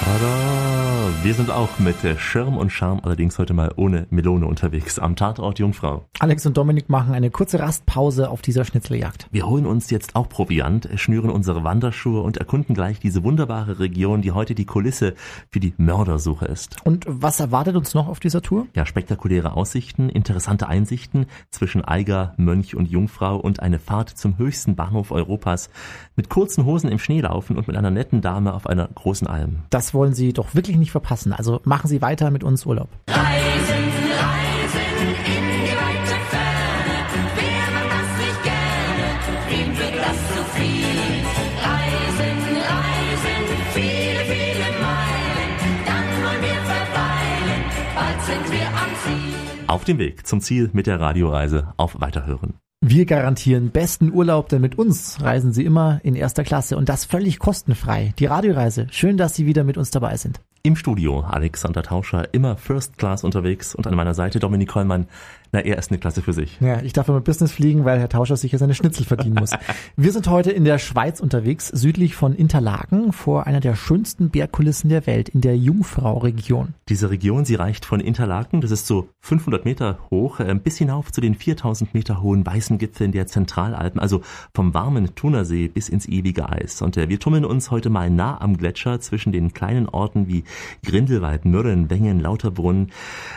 [0.05, 0.78] Tada!
[1.23, 5.59] Wir sind auch mit Schirm und Charme, allerdings heute mal ohne Melone unterwegs am Tatort
[5.59, 6.05] Jungfrau.
[6.19, 9.27] Alex und Dominik machen eine kurze Rastpause auf dieser Schnitzeljagd.
[9.31, 14.21] Wir holen uns jetzt auch Proviant, schnüren unsere Wanderschuhe und erkunden gleich diese wunderbare Region,
[14.21, 15.15] die heute die Kulisse
[15.49, 16.77] für die Mördersuche ist.
[16.85, 18.67] Und was erwartet uns noch auf dieser Tour?
[18.75, 24.75] Ja, spektakuläre Aussichten, interessante Einsichten zwischen Eiger, Mönch und Jungfrau und eine Fahrt zum höchsten
[24.75, 25.69] Bahnhof Europas
[26.15, 29.63] mit kurzen Hosen im Schnee laufen und mit einer netten Dame auf einer großen Alm.
[29.69, 31.33] Das wollen Sie doch wirklich nicht verpassen.
[31.33, 32.89] Also machen Sie weiter mit uns Urlaub.
[33.07, 33.85] Reisen,
[34.19, 36.95] reisen in die weite Ferne.
[37.39, 39.05] Wer macht das nicht gerne?
[39.49, 41.23] Wem wird das zu viel?
[41.69, 42.37] Reisen,
[42.75, 45.51] reisen, viele, viele Meilen.
[45.89, 47.61] Dann wollen wir verweilen.
[47.95, 49.35] Bald sind wir am Ziel.
[49.67, 52.55] Auf dem Weg zum Ziel mit der Radioreise auf Weiterhören.
[52.81, 57.03] Wir garantieren besten Urlaub, denn mit uns reisen Sie immer in erster Klasse und das
[57.03, 58.13] völlig kostenfrei.
[58.19, 58.87] Die Radioreise.
[58.89, 60.39] Schön, dass Sie wieder mit uns dabei sind.
[60.63, 65.07] Im Studio Alexander Tauscher, immer First Class unterwegs und an meiner Seite Dominik Kollmann,
[65.51, 66.59] na, er ist eine Klasse für sich.
[66.59, 69.51] Ja, ich darf immer Business fliegen, weil Herr Tauscher sicher seine Schnitzel verdienen muss.
[69.95, 74.89] Wir sind heute in der Schweiz unterwegs, südlich von Interlaken, vor einer der schönsten Bergkulissen
[74.89, 76.75] der Welt, in der Jungfrau-Region.
[76.87, 81.11] Diese Region, sie reicht von Interlaken, das ist so 500 Meter hoch, äh, bis hinauf
[81.11, 84.21] zu den 4000 Meter hohen weißen Gipfeln der Zentralalpen, also
[84.53, 86.81] vom warmen Thunersee bis ins ewige Eis.
[86.81, 90.43] Und äh, wir tummeln uns heute mal nah am Gletscher zwischen den kleinen Orten wie
[90.85, 92.91] Grindelwald, Mürren, Wengen, Lauterbrunn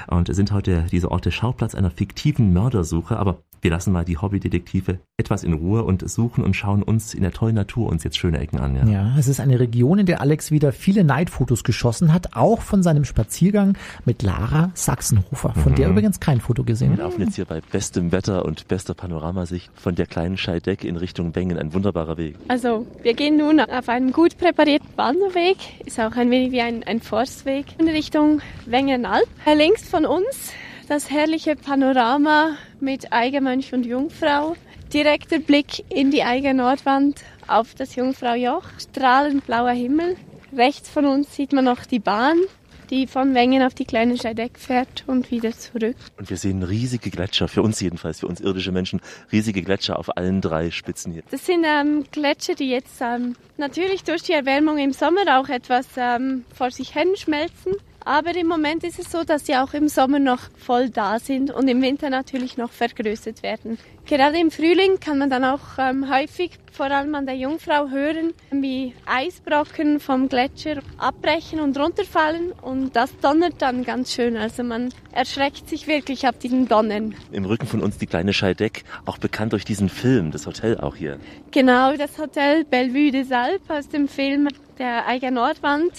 [0.09, 4.99] und sind heute diese Orte Schauplatz einer fiktiven Mördersuche, aber wir lassen mal die Hobbydetektive
[5.17, 8.41] etwas in Ruhe und suchen und schauen uns in der tollen Natur uns jetzt schöne
[8.41, 8.75] Ecken an.
[8.75, 12.61] Ja, ja es ist eine Region, in der Alex wieder viele Neidfotos geschossen hat, auch
[12.61, 15.77] von seinem Spaziergang mit Lara Sachsenhofer, von mhm.
[15.77, 19.71] der übrigens kein Foto gesehen Wir laufen jetzt hier bei bestem Wetter und bester Panoramasicht
[19.75, 21.57] von der kleinen Scheideck in Richtung Bengen.
[21.57, 22.35] Ein wunderbarer Weg.
[22.49, 25.59] Also, wir gehen nun auf einem gut präparierten Wanderweg.
[25.87, 29.29] Ist auch ein wenig wie ein, ein Forstweg in Richtung Wengenalp.
[29.55, 30.53] Links von uns
[30.93, 34.57] das herrliche Panorama mit Eigermönch und Jungfrau.
[34.93, 38.65] Direkter Blick in die Eiger Nordwand auf das Jungfraujoch.
[38.79, 40.17] Strahlend blauer Himmel.
[40.55, 42.37] Rechts von uns sieht man noch die Bahn,
[42.91, 45.97] die von Wengen auf die kleine Scheideck fährt und wieder zurück.
[46.19, 49.01] Und wir sehen riesige Gletscher, für uns jedenfalls, für uns irdische Menschen,
[49.33, 51.23] riesige Gletscher auf allen drei Spitzen hier.
[51.31, 55.87] Das sind ähm, Gletscher, die jetzt ähm, natürlich durch die Erwärmung im Sommer auch etwas
[55.97, 57.77] ähm, vor sich hin schmelzen.
[58.05, 61.51] Aber im Moment ist es so, dass sie auch im Sommer noch voll da sind
[61.51, 63.79] und im Winter natürlich noch vergrößert werden.
[64.07, 68.35] Gerade im Frühling kann man dann auch ähm, häufig, vor allem an der Jungfrau, hören,
[68.51, 74.37] wie Eisbrocken vom Gletscher abbrechen und runterfallen und das donnert dann ganz schön.
[74.37, 77.15] Also man erschreckt sich wirklich ab diesen Donnern.
[77.31, 80.97] Im Rücken von uns die kleine Scheideck, auch bekannt durch diesen Film, das Hotel auch
[80.97, 81.19] hier.
[81.53, 85.93] Genau, das Hotel Bellevue des Alpes aus dem Film der Eiger Nordwand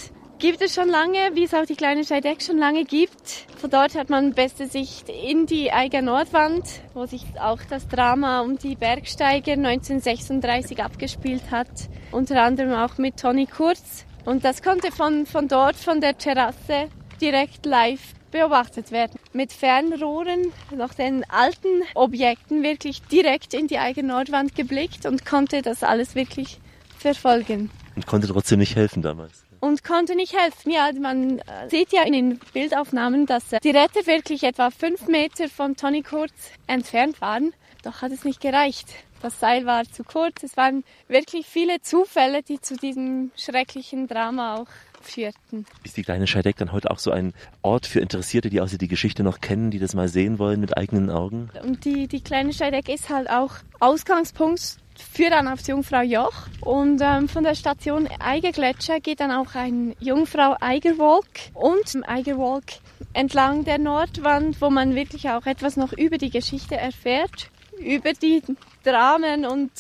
[0.43, 3.45] gibt es schon lange, wie es auch die kleine Scheideck schon lange gibt.
[3.61, 8.41] Von dort hat man beste Sicht in die Eiger Nordwand, wo sich auch das Drama
[8.41, 11.69] um die Bergsteiger 1936 abgespielt hat.
[12.11, 14.03] Unter anderem auch mit Toni Kurz.
[14.25, 16.89] Und das konnte von, von dort, von der Terrasse,
[17.21, 19.17] direkt live beobachtet werden.
[19.31, 25.61] Mit Fernrohren nach den alten Objekten wirklich direkt in die Eiger Nordwand geblickt und konnte
[25.61, 26.59] das alles wirklich
[26.97, 27.71] verfolgen.
[27.95, 29.42] Und konnte trotzdem nicht helfen damals.
[29.63, 30.71] Und konnte nicht helfen.
[30.71, 35.07] Ja, man äh, sieht ja in den Bildaufnahmen, dass äh, die Retter wirklich etwa fünf
[35.07, 36.33] Meter von Toni Kurz
[36.67, 37.53] entfernt waren.
[37.81, 38.87] Doch hat es nicht gereicht.
[39.21, 40.43] Das Seil war zu kurz.
[40.43, 44.67] Es waren wirklich viele Zufälle, die zu diesem schrecklichen Drama auch
[45.01, 45.65] führten.
[45.85, 48.89] Ist die kleine Scheideck dann heute auch so ein Ort für Interessierte, die außer die
[48.89, 51.49] Geschichte noch kennen, die das mal sehen wollen mit eigenen Augen?
[51.63, 57.01] Und die, die kleine Scheideck ist halt auch Ausgangspunkt für dann aufs Jungfrau Joch und
[57.01, 62.65] ähm, von der Station Eigergletscher geht dann auch ein Jungfrau Eigerwolk und im Eigerwolk
[63.13, 68.41] entlang der Nordwand, wo man wirklich auch etwas noch über die Geschichte erfährt, über die
[68.83, 69.71] Dramen und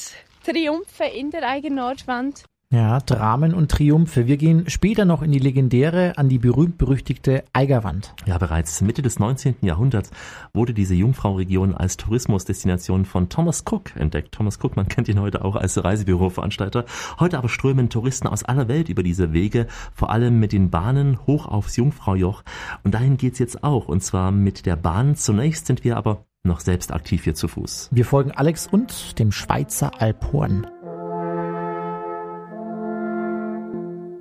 [0.45, 2.43] Triumphe in der Eigennordwand.
[2.73, 4.25] Ja, Dramen und Triumphe.
[4.25, 8.15] Wir gehen später noch in die legendäre, an die berühmt-berüchtigte Eigerwand.
[8.25, 9.57] Ja, bereits Mitte des 19.
[9.61, 10.09] Jahrhunderts
[10.55, 14.31] wurde diese Jungfrau-Region als Tourismusdestination von Thomas Cook entdeckt.
[14.31, 16.85] Thomas Cook, man kennt ihn heute auch als Reisebüroveranstalter.
[17.19, 21.19] Heute aber strömen Touristen aus aller Welt über diese Wege, vor allem mit den Bahnen
[21.27, 22.41] hoch aufs Jungfraujoch.
[22.83, 25.15] Und dahin geht's jetzt auch, und zwar mit der Bahn.
[25.15, 27.89] Zunächst sind wir aber noch selbst aktiv hier zu Fuß.
[27.91, 30.65] Wir folgen Alex und dem Schweizer Alphorn.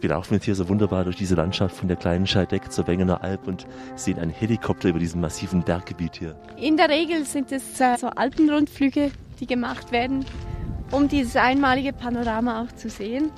[0.02, 3.22] Wir laufen jetzt hier so wunderbar durch diese Landschaft von der kleinen Scheideck zur Wengener
[3.22, 6.34] Alp und sehen einen Helikopter über diesem massiven Berggebiet hier.
[6.56, 10.24] In der Regel sind es äh, so Alpenrundflüge, die gemacht werden,
[10.90, 13.30] um dieses einmalige Panorama auch zu sehen.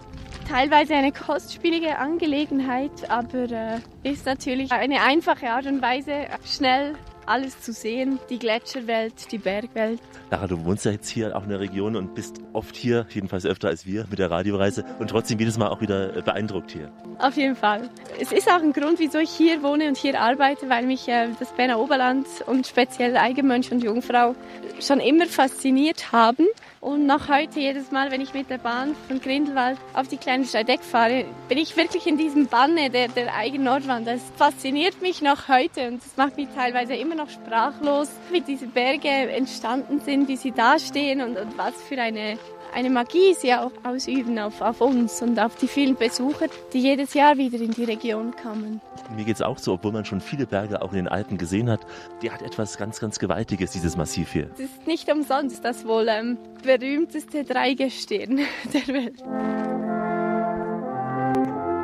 [0.48, 6.94] Teilweise eine kostspielige Angelegenheit, aber äh, ist natürlich eine einfache Art und Weise, schnell
[7.26, 10.00] alles zu sehen, die Gletscherwelt, die Bergwelt.
[10.30, 13.46] Lara, du wohnst ja jetzt hier auch in der Region und bist oft hier, jedenfalls
[13.46, 16.90] öfter als wir mit der Radioreise und trotzdem jedes Mal auch wieder beeindruckt hier.
[17.18, 17.88] Auf jeden Fall.
[18.20, 21.28] Es ist auch ein Grund, wieso ich hier wohne und hier arbeite, weil mich äh,
[21.38, 24.34] das Berner Oberland und speziell Eigenmönch und Jungfrau
[24.80, 26.46] schon immer fasziniert haben.
[26.84, 30.44] Und noch heute, jedes Mal, wenn ich mit der Bahn von Grindelwald auf die kleine
[30.44, 34.06] Steideck fahre, bin ich wirklich in diesem Banne der, der Eigennordwand.
[34.06, 38.66] Das fasziniert mich noch heute und das macht mich teilweise immer noch sprachlos, wie diese
[38.66, 42.36] Berge entstanden sind, wie sie dastehen und, und was für eine
[42.74, 47.14] eine Magie sie auch ausüben auf, auf uns und auf die vielen Besucher, die jedes
[47.14, 48.80] Jahr wieder in die Region kommen.
[49.16, 51.70] Mir geht es auch so, obwohl man schon viele Berge auch in den Alpen gesehen
[51.70, 51.80] hat,
[52.20, 54.50] die hat etwas ganz, ganz Gewaltiges, dieses Massiv hier.
[54.54, 58.40] Es ist nicht umsonst das wohl ähm, berühmteste Dreigestirn
[58.72, 59.73] der Welt.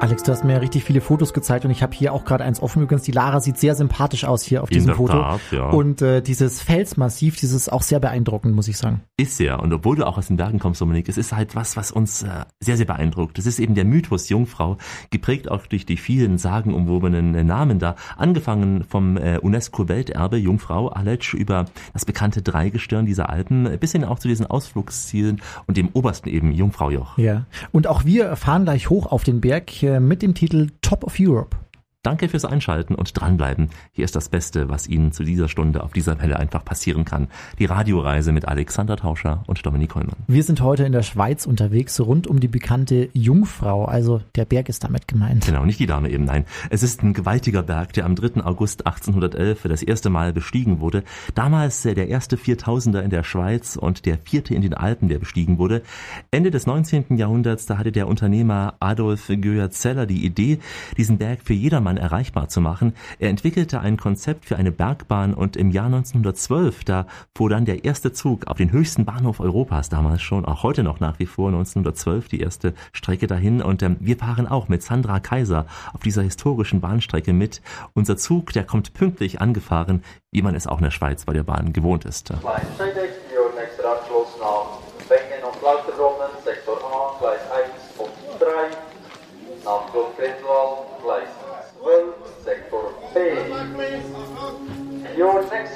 [0.00, 2.42] Alex, du hast mir ja richtig viele Fotos gezeigt und ich habe hier auch gerade
[2.42, 2.82] eins offen.
[2.82, 5.12] Übrigens, die Lara sieht sehr sympathisch aus hier auf In diesem Foto.
[5.12, 5.68] Tat, ja.
[5.68, 9.02] Und äh, dieses Felsmassiv, dieses auch sehr beeindruckend, muss ich sagen.
[9.18, 9.56] Ist ja.
[9.56, 12.22] Und obwohl du auch aus den Bergen kommst, Dominik, es ist halt was, was uns
[12.22, 12.28] äh,
[12.60, 13.36] sehr, sehr beeindruckt.
[13.36, 14.78] Das ist eben der Mythos Jungfrau,
[15.10, 17.94] geprägt auch durch die vielen sagenumwobenen äh, Namen da.
[18.16, 24.04] Angefangen vom äh, UNESCO-Welterbe Jungfrau, Aletsch, über das bekannte Dreigestirn dieser Alpen, äh, bis hin
[24.04, 27.18] auch zu diesen Ausflugszielen und dem obersten eben Jungfraujoch.
[27.18, 27.44] Ja.
[27.70, 31.56] Und auch wir fahren gleich hoch auf den Berg mit dem Titel Top of Europe.
[32.02, 33.68] Danke fürs Einschalten und dranbleiben.
[33.92, 37.28] Hier ist das Beste, was Ihnen zu dieser Stunde auf dieser Welle einfach passieren kann.
[37.58, 40.16] Die Radioreise mit Alexander Tauscher und Dominik Hollmann.
[40.26, 43.84] Wir sind heute in der Schweiz unterwegs, rund um die bekannte Jungfrau.
[43.84, 45.44] Also der Berg ist damit gemeint.
[45.44, 46.46] Genau, nicht die Dame eben, nein.
[46.70, 48.44] Es ist ein gewaltiger Berg, der am 3.
[48.44, 51.04] August 1811 für das erste Mal bestiegen wurde.
[51.34, 55.18] Damals äh, der erste 4000er in der Schweiz und der vierte in den Alpen, der
[55.18, 55.82] bestiegen wurde.
[56.30, 57.18] Ende des 19.
[57.18, 60.60] Jahrhunderts, da hatte der Unternehmer Adolf Göhr-Zeller die Idee,
[60.96, 62.94] diesen Berg für jedermann erreichbar zu machen.
[63.18, 67.84] Er entwickelte ein Konzept für eine Bergbahn und im Jahr 1912, da fuhr dann der
[67.84, 71.48] erste Zug auf den höchsten Bahnhof Europas, damals schon, auch heute noch nach wie vor,
[71.48, 73.62] 1912 die erste Strecke dahin.
[73.62, 77.62] Und ähm, wir fahren auch mit Sandra Kaiser auf dieser historischen Bahnstrecke mit.
[77.94, 81.42] Unser Zug, der kommt pünktlich angefahren, wie man es auch in der Schweiz bei der
[81.42, 82.30] Bahn gewohnt ist.
[82.30, 82.36] Ihr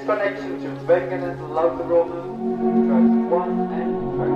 [0.07, 2.25] connection to and Lauterbrunnen,
[2.89, 4.35] tracks 1 and track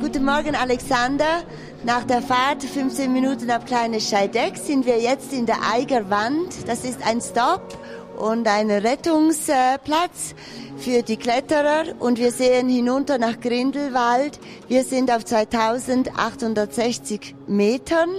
[0.00, 1.42] Guten Morgen, Alexander.
[1.84, 6.66] Nach der Fahrt 15 Minuten ab Kleine Scheideck sind wir jetzt in der Eigerwand.
[6.66, 7.78] Das ist ein Stop
[8.18, 10.34] und ein Rettungsplatz
[10.78, 14.38] für die Kletterer und wir sehen hinunter nach Grindelwald.
[14.68, 18.10] Wir sind auf 2860 Metern.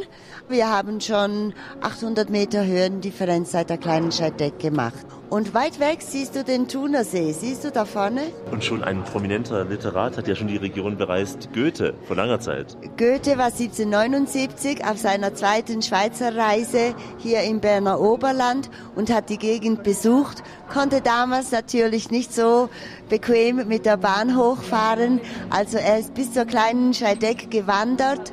[0.52, 5.06] Wir haben schon 800 Meter Höhendifferenz seit der kleinen Scheideck gemacht.
[5.30, 7.32] Und weit weg siehst du den Thunersee.
[7.32, 8.24] Siehst du da vorne?
[8.52, 12.76] Und schon ein prominenter Literat hat ja schon die Region bereist, Goethe, vor langer Zeit.
[12.98, 19.38] Goethe war 1779 auf seiner zweiten Schweizer Reise hier im Berner Oberland und hat die
[19.38, 22.70] Gegend besucht, konnte damals natürlich nicht so
[23.10, 25.20] bequem mit der Bahn hochfahren.
[25.50, 28.32] Also er ist bis zur kleinen Scheideck gewandert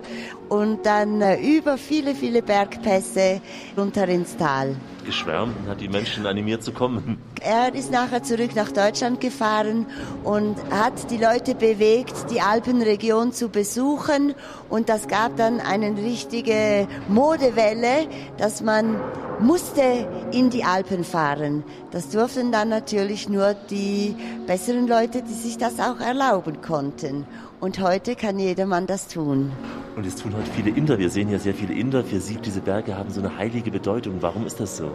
[0.48, 3.40] und dann äh, über viele, viele Bergpässe
[3.76, 4.76] runter ins Tal.
[5.04, 7.18] Geschwärmt und hat die Menschen animiert zu kommen.
[7.40, 9.86] Er ist nachher zurück nach Deutschland gefahren
[10.24, 14.34] und hat die Leute bewegt, die Alpenregion zu besuchen.
[14.68, 18.96] Und das gab dann eine richtige Modewelle, dass man
[19.40, 21.64] musste in die Alpen fahren.
[21.90, 24.14] Das durften dann natürlich nur die
[24.46, 27.26] besseren Leute, die sich das auch erlauben konnten.
[27.60, 29.52] Und heute kann jedermann das tun.
[29.96, 30.98] Und es tun heute viele Inder.
[30.98, 32.04] Wir sehen ja sehr viele Inder.
[32.04, 34.18] Für sie, diese Berge haben so eine heilige Bedeutung.
[34.20, 34.90] Warum ist das so?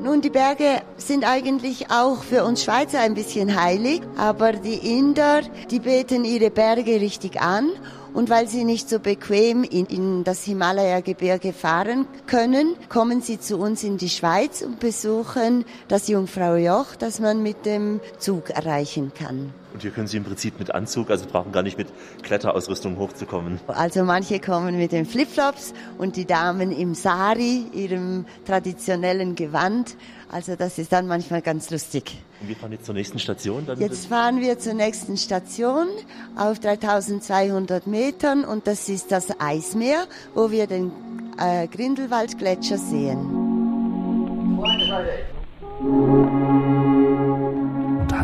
[0.00, 5.42] Nun, die Berge sind eigentlich auch für uns Schweizer ein bisschen heilig, aber die Inder,
[5.70, 7.68] die beten ihre Berge richtig an
[8.14, 13.58] und weil sie nicht so bequem in, in das Himalaya-Gebirge fahren können, kommen sie zu
[13.58, 19.52] uns in die Schweiz und besuchen das Jungfraujoch, das man mit dem Zug erreichen kann.
[19.72, 21.88] Und hier können Sie im Prinzip mit Anzug, also brauchen gar nicht mit
[22.22, 23.60] Kletterausrüstung hochzukommen.
[23.68, 29.96] Also manche kommen mit den Flipflops und die Damen im Sari, ihrem traditionellen Gewand.
[30.32, 32.22] Also das ist dann manchmal ganz lustig.
[32.40, 33.66] Und wir fahren jetzt zur nächsten Station.
[33.66, 35.88] Dann Jetzt fahren wir zur nächsten Station
[36.36, 40.92] auf 3200 Metern und das ist das Eismeer, wo wir den
[41.38, 43.40] äh, Grindelwaldgletscher sehen.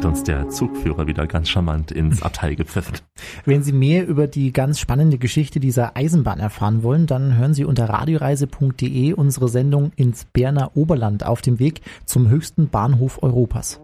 [0.07, 2.99] Uns der Zugführer wieder ganz charmant ins Abteil gepfiffen.
[3.45, 7.65] Wenn Sie mehr über die ganz spannende Geschichte dieser Eisenbahn erfahren wollen, dann hören Sie
[7.65, 13.81] unter radioreise.de unsere Sendung ins Berner Oberland auf dem Weg zum höchsten Bahnhof Europas.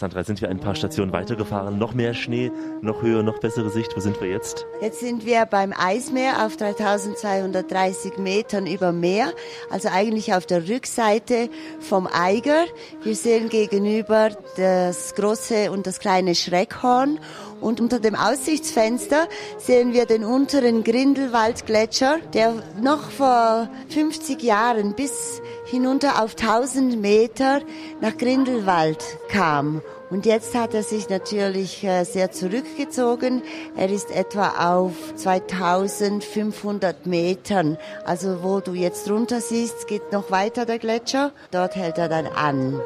[0.00, 1.78] Sandra, sind wir ein paar Stationen weitergefahren.
[1.78, 3.94] Noch mehr Schnee, noch höher, noch bessere Sicht.
[3.94, 4.64] Wo sind wir jetzt?
[4.80, 9.34] Jetzt sind wir beim Eismeer auf 3230 Metern über Meer,
[9.68, 12.64] also eigentlich auf der Rückseite vom Eiger.
[13.02, 17.20] Wir sehen gegenüber das große und das kleine Schreckhorn
[17.60, 25.42] und unter dem Aussichtsfenster sehen wir den unteren Grindelwaldgletscher, der noch vor 50 Jahren bis
[25.66, 27.60] hinunter auf 1000 Meter
[28.00, 29.82] nach Grindelwald kam.
[30.10, 33.42] Und jetzt hat er sich natürlich äh, sehr zurückgezogen.
[33.76, 37.78] Er ist etwa auf 2500 Metern.
[38.04, 41.30] Also wo du jetzt runter siehst, geht noch weiter der Gletscher.
[41.52, 42.80] Dort hält er dann an.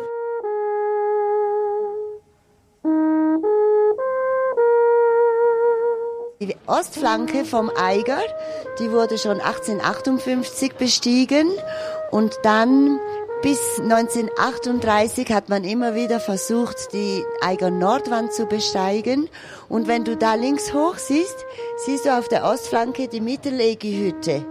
[6.44, 8.20] Die Ostflanke vom Eiger,
[8.78, 11.48] die wurde schon 1858 bestiegen
[12.10, 13.00] und dann
[13.40, 19.30] bis 1938 hat man immer wieder versucht, die Eiger Nordwand zu besteigen.
[19.70, 21.46] Und wenn du da links hoch siehst,
[21.84, 24.44] siehst du auf der Ostflanke die Mittelegi-Hütte.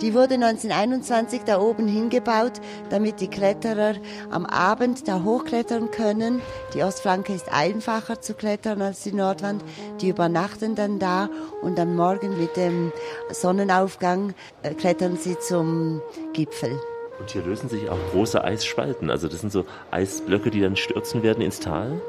[0.00, 3.94] Die wurde 1921 da oben hingebaut, damit die Kletterer
[4.30, 6.40] am Abend da hochklettern können.
[6.74, 9.62] Die Ostflanke ist einfacher zu klettern als die Nordwand.
[10.00, 11.28] Die übernachten dann da
[11.60, 12.92] und am Morgen mit dem
[13.30, 16.00] Sonnenaufgang äh, klettern sie zum
[16.32, 16.80] Gipfel.
[17.20, 19.10] Und hier lösen sich auch große Eisspalten.
[19.10, 22.00] Also das sind so Eisblöcke, die dann stürzen werden ins Tal.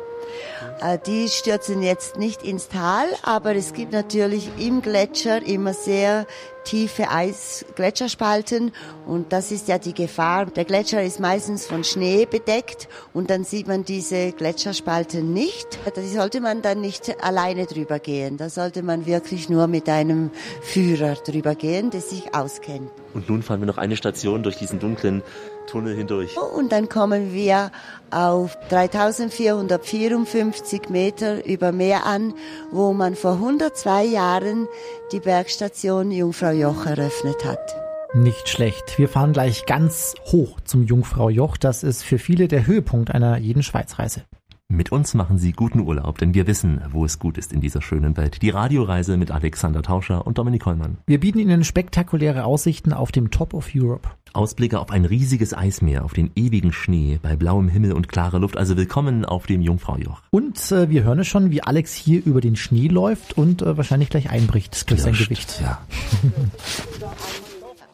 [0.82, 6.26] Äh, Die stürzen jetzt nicht ins Tal, aber es gibt natürlich im Gletscher immer sehr
[6.64, 8.72] tiefe Eisgletscherspalten
[9.06, 10.46] und das ist ja die Gefahr.
[10.46, 15.68] Der Gletscher ist meistens von Schnee bedeckt und dann sieht man diese Gletscherspalten nicht.
[15.94, 18.38] Da sollte man dann nicht alleine drüber gehen.
[18.38, 20.32] Da sollte man wirklich nur mit einem
[20.62, 22.90] Führer drüber gehen, der sich auskennt.
[23.14, 25.22] Und nun fahren wir noch eine Station durch diesen dunklen
[25.66, 26.38] Tunnel hindurch.
[26.38, 27.72] Und dann kommen wir
[28.12, 32.34] auf 3454 Meter über Meer an,
[32.72, 34.68] wo man vor 102 Jahren
[35.12, 37.76] die Bergstation Jungfrau Joch eröffnet hat.
[38.16, 39.00] Nicht schlecht.
[39.00, 41.58] Wir fahren gleich ganz hoch zum Jungfraujoch.
[41.58, 44.22] Das ist für viele der Höhepunkt einer jeden Schweizreise.
[44.70, 47.82] Mit uns machen Sie guten Urlaub, denn wir wissen, wo es gut ist in dieser
[47.82, 48.42] schönen Welt.
[48.42, 50.98] Die Radioreise mit Alexander Tauscher und Dominik Hollmann.
[51.06, 54.10] Wir bieten Ihnen spektakuläre Aussichten auf dem Top of Europe.
[54.34, 58.58] Ausblicke auf ein riesiges Eismeer, auf den ewigen Schnee, bei blauem Himmel und klarer Luft.
[58.58, 60.22] Also willkommen auf dem Jungfraujoch.
[60.32, 63.78] Und äh, wir hören es schon, wie Alex hier über den Schnee läuft und äh,
[63.78, 65.62] wahrscheinlich gleich einbricht durch sein Pirscht, Gewicht.
[65.62, 65.82] Ja.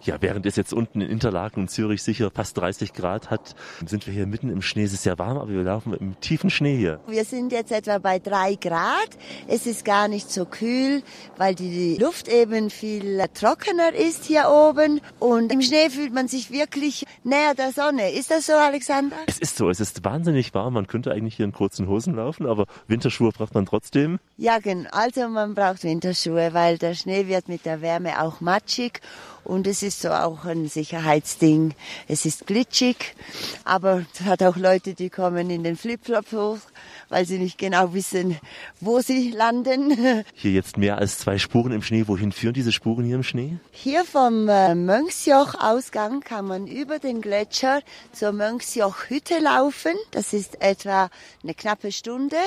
[0.10, 3.54] Ja, während es jetzt unten in Interlaken und Zürich sicher fast 30 Grad hat,
[3.86, 4.82] sind wir hier mitten im Schnee.
[4.86, 7.00] Es ist sehr warm, aber wir laufen im tiefen Schnee hier.
[7.06, 9.10] Wir sind jetzt etwa bei drei Grad.
[9.48, 11.04] Es ist gar nicht so kühl,
[11.38, 15.00] weil die Luft eben viel trockener ist hier oben.
[15.20, 18.12] Und im Schnee fühlt man sich wirklich näher der Sonne.
[18.12, 19.16] Ist das so, Alexander?
[19.28, 20.74] Es ist so, es ist wahnsinnig warm.
[20.74, 24.18] Man könnte eigentlich hier in kurzen Hosen laufen, aber Winterschuhe braucht man trotzdem.
[24.38, 24.90] Ja, genau.
[24.92, 29.02] Also man braucht Winterschuhe, weil der Schnee wird mit der Wärme auch matschig
[29.44, 31.74] und es ist so auch ein Sicherheitsding.
[32.08, 33.16] Es ist glitschig,
[33.64, 36.60] aber es hat auch Leute, die kommen in den Flipflop hoch,
[37.10, 38.38] weil sie nicht genau wissen,
[38.80, 40.24] wo sie landen.
[40.34, 42.06] Hier jetzt mehr als zwei Spuren im Schnee.
[42.08, 43.58] Wohin führen diese Spuren hier im Schnee?
[43.72, 49.94] Hier vom äh, Mönchsjoch-Ausgang kann man über den Gletscher zur Mönchsjoch-Hütte laufen.
[50.12, 51.10] Das ist etwa
[51.44, 52.38] eine knappe Stunde.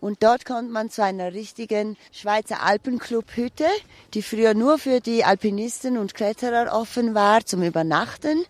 [0.00, 3.66] Und dort kommt man zu einer richtigen Schweizer Alpenclub-Hütte,
[4.14, 8.44] die früher nur für die Alpinisten und Kletterer offen war zum Übernachten.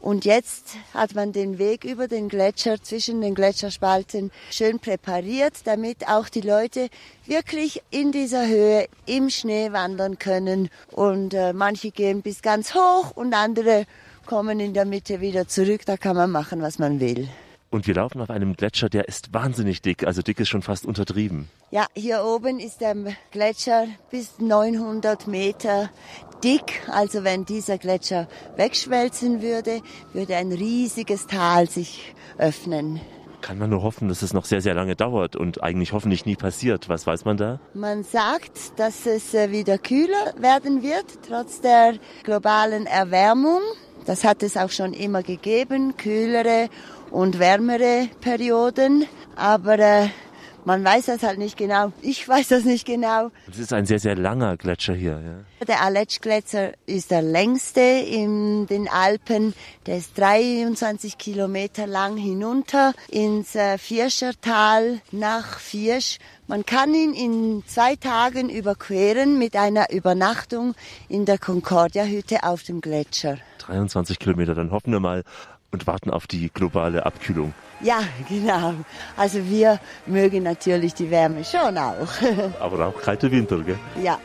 [0.00, 6.08] Und jetzt hat man den Weg über den Gletscher zwischen den Gletscherspalten schön präpariert, damit
[6.08, 6.88] auch die Leute
[7.26, 10.70] wirklich in dieser Höhe im Schnee wandern können.
[10.92, 13.86] Und äh, manche gehen bis ganz hoch und andere
[14.26, 15.82] kommen in der Mitte wieder zurück.
[15.84, 17.28] Da kann man machen, was man will.
[17.70, 20.06] Und wir laufen auf einem Gletscher, der ist wahnsinnig dick.
[20.06, 21.50] Also dick ist schon fast untertrieben.
[21.70, 22.96] Ja, hier oben ist der
[23.30, 25.90] Gletscher bis 900 Meter
[26.42, 26.82] dick.
[26.90, 29.80] Also wenn dieser Gletscher wegschmelzen würde,
[30.12, 33.00] würde ein riesiges Tal sich öffnen.
[33.40, 36.34] Kann man nur hoffen, dass es noch sehr, sehr lange dauert und eigentlich hoffentlich nie
[36.34, 36.88] passiert.
[36.88, 37.60] Was weiß man da?
[37.72, 43.60] Man sagt, dass es äh, wieder kühler werden wird, trotz der globalen Erwärmung.
[44.06, 46.68] Das hat es auch schon immer gegeben, kühlere
[47.10, 49.06] und wärmere Perioden.
[49.36, 50.08] Aber äh,
[50.64, 51.92] man weiß das halt nicht genau.
[52.02, 53.30] Ich weiß das nicht genau.
[53.50, 55.20] Es ist ein sehr, sehr langer Gletscher hier.
[55.24, 55.64] Ja.
[55.64, 59.54] Der Aletsch-Gletscher ist der längste in den Alpen.
[59.86, 66.18] Der ist 23 Kilometer lang hinunter ins äh, Vierschertal nach Viersch.
[66.50, 70.74] Man kann ihn in zwei Tagen überqueren mit einer Übernachtung
[71.10, 73.36] in der Concordia-Hütte auf dem Gletscher.
[73.58, 75.24] 23 Kilometer, dann hoffen wir mal
[75.72, 77.52] und warten auf die globale Abkühlung.
[77.82, 78.72] Ja, genau.
[79.14, 82.08] Also wir mögen natürlich die Wärme schon auch.
[82.60, 83.78] Aber auch kalte Winter, gell?
[84.02, 84.18] Ja,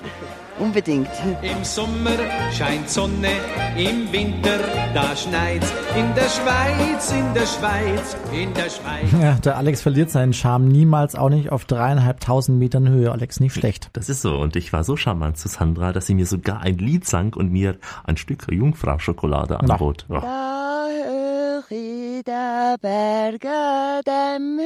[0.60, 1.10] unbedingt.
[1.42, 2.18] Im Sommer
[2.52, 3.32] scheint Sonne,
[3.78, 4.60] im Winter
[4.94, 5.72] da schneit's.
[5.98, 9.12] In der Schweiz, in der Schweiz, in der Schweiz.
[9.22, 13.12] Ja, der Alex verliert seinen Charme niemals, auch nicht auf dreieinhalbtausend Metern Höhe.
[13.12, 13.90] Alex, nicht schlecht.
[13.94, 14.36] Das ist so.
[14.38, 17.52] Und ich war so charmant zu Sandra, dass sie mir sogar ein Lied sang und
[17.52, 20.06] mir ein Stück Jungfrau-Schokolade anbot.
[20.10, 20.22] Ja.
[20.22, 24.60] Da höre ich der Berge dem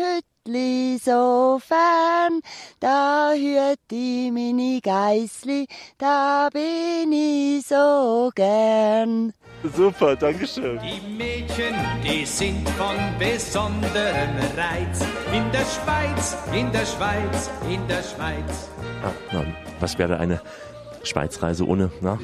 [0.48, 2.42] Hüttli so fern,
[2.80, 5.68] da hüt ich meine Geissli,
[5.98, 9.34] da bin ich so gern.
[9.76, 10.80] Super, Dankeschön.
[10.80, 15.02] Die Mädchen, die sind von besonderem Reiz.
[15.34, 18.70] In der Schweiz, in der Schweiz, in der Schweiz.
[19.04, 19.44] Ah, na,
[19.80, 20.42] was wäre eine
[21.04, 22.18] Schweizreise ohne na,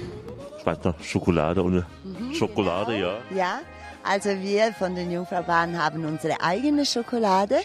[0.61, 1.86] Schweizer Schokolade, ohne
[2.34, 3.17] Schokolade, ja?
[3.36, 3.59] Ja,
[4.03, 7.61] also wir von den Jungfraubahnen haben unsere eigene Schokolade,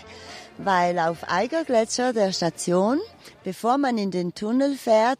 [0.59, 2.99] weil auf Eiger Gletscher der Station,
[3.45, 5.19] bevor man in den Tunnel fährt,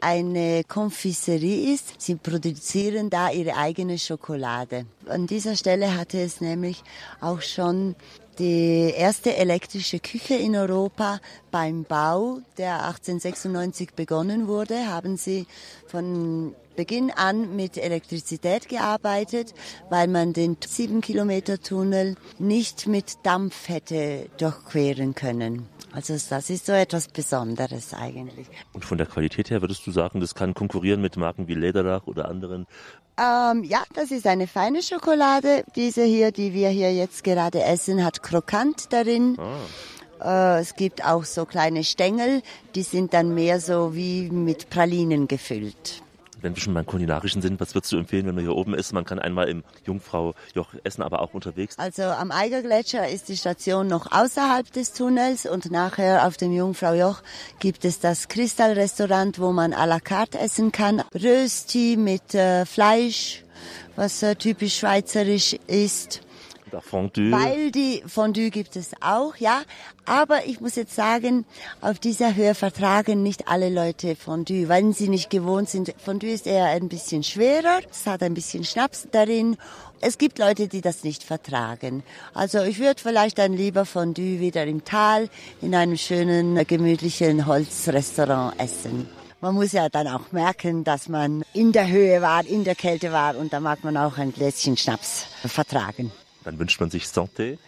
[0.00, 2.00] eine Konfiserie ist.
[2.00, 4.86] Sie produzieren da ihre eigene Schokolade.
[5.08, 6.82] An dieser Stelle hatte es nämlich
[7.20, 7.96] auch schon
[8.38, 11.20] die erste elektrische Küche in Europa
[11.50, 15.46] beim Bau, der 1896 begonnen wurde, haben sie
[15.86, 19.52] von Beginn an mit Elektrizität gearbeitet,
[19.90, 25.66] weil man den 7 Kilometer Tunnel nicht mit Dampf hätte durchqueren können.
[25.90, 28.46] Also das ist so etwas Besonderes eigentlich.
[28.72, 32.06] Und von der Qualität her würdest du sagen, das kann konkurrieren mit Marken wie Lederach
[32.06, 32.66] oder anderen?
[33.18, 35.64] Ähm, ja, das ist eine feine Schokolade.
[35.74, 39.36] Diese hier, die wir hier jetzt gerade essen, hat Krokant darin.
[39.38, 39.58] Ah.
[40.22, 42.42] Äh, es gibt auch so kleine Stängel,
[42.74, 46.02] die sind dann mehr so wie mit Pralinen gefüllt.
[46.40, 48.92] Wenn wir schon beim kulinarischen sind, was würdest du empfehlen, wenn man hier oben ist?
[48.92, 51.76] Man kann einmal im Jungfrau-Joch essen, aber auch unterwegs.
[51.78, 57.22] Also am Eigergletscher ist die Station noch außerhalb des Tunnels und nachher auf dem Jungfraujoch
[57.58, 61.02] gibt es das Kristallrestaurant, wo man à la carte essen kann.
[61.12, 63.44] Rösti mit äh, Fleisch,
[63.96, 66.20] was äh, typisch schweizerisch ist.
[66.80, 67.30] Fondue.
[67.30, 69.62] Weil die Fondue gibt es auch, ja.
[70.04, 71.44] Aber ich muss jetzt sagen,
[71.80, 75.94] auf dieser Höhe vertragen nicht alle Leute Fondue, weil sie nicht gewohnt sind.
[75.98, 79.56] Fondue ist eher ein bisschen schwerer, es hat ein bisschen Schnaps darin.
[80.00, 82.04] Es gibt Leute, die das nicht vertragen.
[82.32, 85.28] Also ich würde vielleicht dann lieber Fondue wieder im Tal
[85.60, 89.08] in einem schönen, gemütlichen Holzrestaurant essen.
[89.40, 93.12] man muss ja dann auch merken, dass man in der Höhe war, in der Kälte
[93.12, 96.12] war und da mag man auch ein Gläschen Schnaps vertragen.
[96.44, 97.58] Dann wünscht man sich Santé.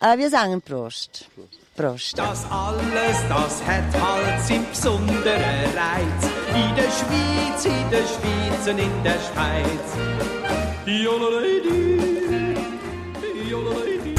[0.00, 1.28] Äh, wir sagen Prost.
[1.76, 2.18] Prost.
[2.18, 6.30] Das alles, das hat halt seinen besonderen Reiz.
[6.54, 10.26] In der Schweiz, in der Schweiz und in der Schweiz.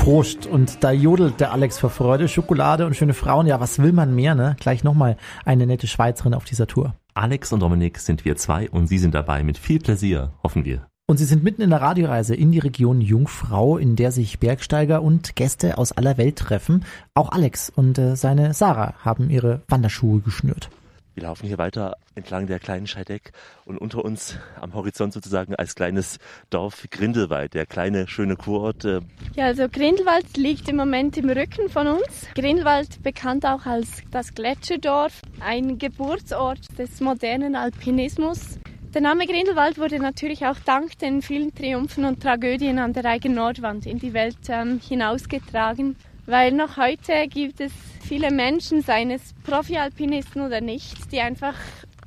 [0.07, 0.45] Prost.
[0.45, 2.27] Und da jodelt der Alex vor Freude.
[2.27, 3.45] Schokolade und schöne Frauen.
[3.45, 4.55] Ja, was will man mehr, ne?
[4.59, 6.95] Gleich nochmal eine nette Schweizerin auf dieser Tour.
[7.13, 10.87] Alex und Dominik sind wir zwei und Sie sind dabei mit viel Pläsier, hoffen wir.
[11.09, 15.01] Und Sie sind mitten in der Radioreise in die Region Jungfrau, in der sich Bergsteiger
[15.01, 16.83] und Gäste aus aller Welt treffen.
[17.13, 20.69] Auch Alex und äh, seine Sarah haben ihre Wanderschuhe geschnürt.
[21.15, 23.31] Wir laufen hier weiter entlang der kleinen Scheideck
[23.63, 28.83] und unter uns am Horizont sozusagen als kleines Dorf Grindelwald, der kleine schöne Kurort.
[28.83, 28.99] Äh,
[29.33, 32.27] Ja, also Grindelwald liegt im Moment im Rücken von uns.
[32.35, 38.59] Grindelwald bekannt auch als das Gletscherdorf, ein Geburtsort des modernen Alpinismus.
[38.97, 43.35] Der Name Grindelwald wurde natürlich auch dank den vielen Triumphen und Tragödien an der Eigen
[43.35, 45.95] Nordwand in die Welt ähm, hinausgetragen,
[46.25, 47.71] weil noch heute gibt es
[48.01, 51.53] viele Menschen, seien es Profi-Alpinisten oder nicht, die einfach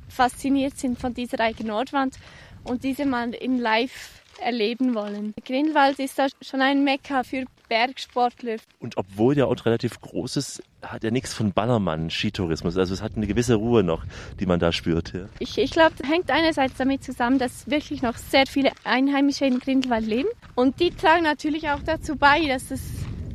[0.09, 2.17] fasziniert sind von dieser Eigen Nordwand
[2.65, 5.33] und diese mal in live erleben wollen.
[5.45, 8.57] Grindelwald ist da schon ein Mekka für Bergsportler.
[8.79, 12.77] Und obwohl der Ort relativ groß ist, hat er nichts von Ballermann, Skitourismus.
[12.77, 14.03] Also es hat eine gewisse Ruhe noch,
[14.39, 15.13] die man da spürt.
[15.13, 15.29] Ja.
[15.39, 20.05] Ich, ich glaube, hängt einerseits damit zusammen, dass wirklich noch sehr viele Einheimische in Grindelwald
[20.05, 20.29] leben.
[20.55, 22.81] Und die tragen natürlich auch dazu bei, dass das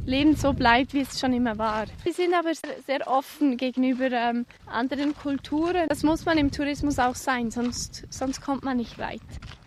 [0.04, 1.86] Leben so bleibt, wie es schon immer war.
[2.04, 5.88] Wir sind aber sehr- sehr offen gegenüber ähm, anderen Kulturen.
[5.88, 9.20] Das muss man im Tourismus auch sein, sonst, sonst kommt man nicht weit.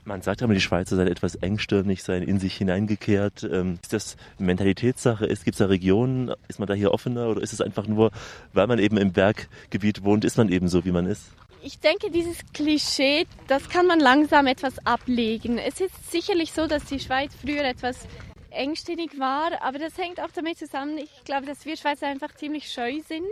[0.09, 3.43] Man sagt immer, die Schweizer seien etwas engstirnig, seien in sich hineingekehrt.
[3.43, 5.27] Ähm, Ist das Mentalitätssache?
[5.27, 6.33] Gibt es da Regionen?
[6.47, 7.29] Ist man da hier offener?
[7.29, 8.09] Oder ist es einfach nur,
[8.51, 11.25] weil man eben im Berggebiet wohnt, ist man eben so, wie man ist?
[11.61, 15.59] Ich denke, dieses Klischee, das kann man langsam etwas ablegen.
[15.59, 18.07] Es ist sicherlich so, dass die Schweiz früher etwas
[18.49, 22.71] engstirnig war, aber das hängt auch damit zusammen, ich glaube, dass wir Schweizer einfach ziemlich
[22.71, 23.27] scheu sind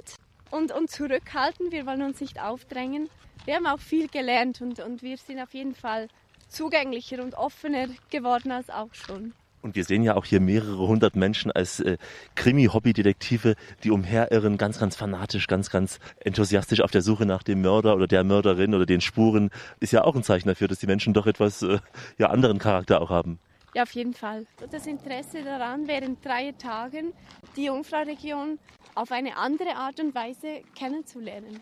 [0.52, 1.72] und, und zurückhaltend.
[1.72, 3.10] Wir wollen uns nicht aufdrängen.
[3.46, 6.08] Wir haben auch viel gelernt und, und wir sind auf jeden Fall
[6.48, 9.34] zugänglicher und offener geworden als auch schon.
[9.62, 11.98] Und wir sehen ja auch hier mehrere hundert Menschen als äh,
[12.36, 17.96] Krimi-Hobby-Detektive, die umherirren, ganz, ganz fanatisch, ganz, ganz enthusiastisch auf der Suche nach dem Mörder
[17.96, 19.50] oder der Mörderin oder den Spuren.
[19.80, 21.80] Ist ja auch ein Zeichen dafür, dass die Menschen doch etwas äh,
[22.18, 23.40] ja, anderen Charakter auch haben.
[23.74, 24.46] Ja, auf jeden Fall.
[24.72, 27.14] Das Interesse daran, während drei Tagen
[27.56, 28.60] die Jungfrau-Region
[28.96, 31.60] auf eine andere Art und Weise kennenzulernen.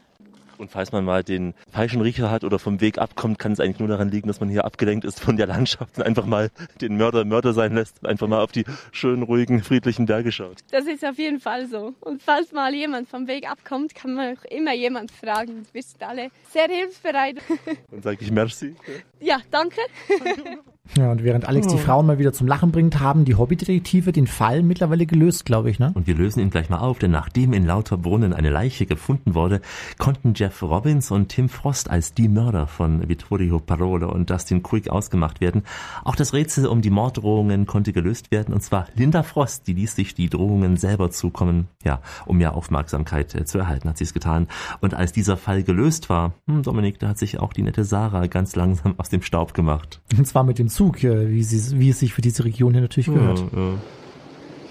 [0.58, 3.80] Und falls man mal den falschen Riecher hat oder vom Weg abkommt, kann es eigentlich
[3.80, 6.50] nur daran liegen, dass man hier abgelenkt ist von der Landschaft und einfach mal
[6.82, 10.58] den Mörder Mörder sein lässt und einfach mal auf die schönen, ruhigen, friedlichen Berge schaut.
[10.72, 11.94] Das ist auf jeden Fall so.
[12.02, 15.66] Und falls mal jemand vom Weg abkommt, kann man auch immer jemand fragen.
[15.72, 17.38] Wir sind alle sehr hilfsbereit.
[17.92, 18.76] Dann sage ich Merci.
[19.20, 19.82] Ja, danke.
[20.98, 21.80] Ja, und während Alex die Oh.
[21.80, 25.80] Frauen mal wieder zum Lachen bringt, haben die Hobbydetektive den Fall mittlerweile gelöst, glaube ich,
[25.80, 25.92] ne?
[25.96, 29.62] Und wir lösen ihn gleich mal auf, denn nachdem in Lauterbrunnen eine Leiche gefunden wurde,
[29.98, 34.90] konnten Jeff Robbins und Tim Frost als die Mörder von Vittorio Parole und Dustin Quick
[34.90, 35.64] ausgemacht werden.
[36.04, 39.96] Auch das Rätsel um die Morddrohungen konnte gelöst werden, und zwar Linda Frost, die ließ
[39.96, 44.14] sich die Drohungen selber zukommen, ja, um mehr Aufmerksamkeit äh, zu erhalten, hat sie es
[44.14, 44.48] getan.
[44.82, 48.28] Und als dieser Fall gelöst war, hm, Dominik, da hat sich auch die nette Sarah
[48.28, 50.00] ganz langsam aus dem Staub gemacht.
[50.18, 52.82] Und zwar mit dem Zug, äh, wie, sie, wie es sich für diese Region hier
[52.82, 53.40] natürlich gehört.
[53.40, 53.74] Ja, ja.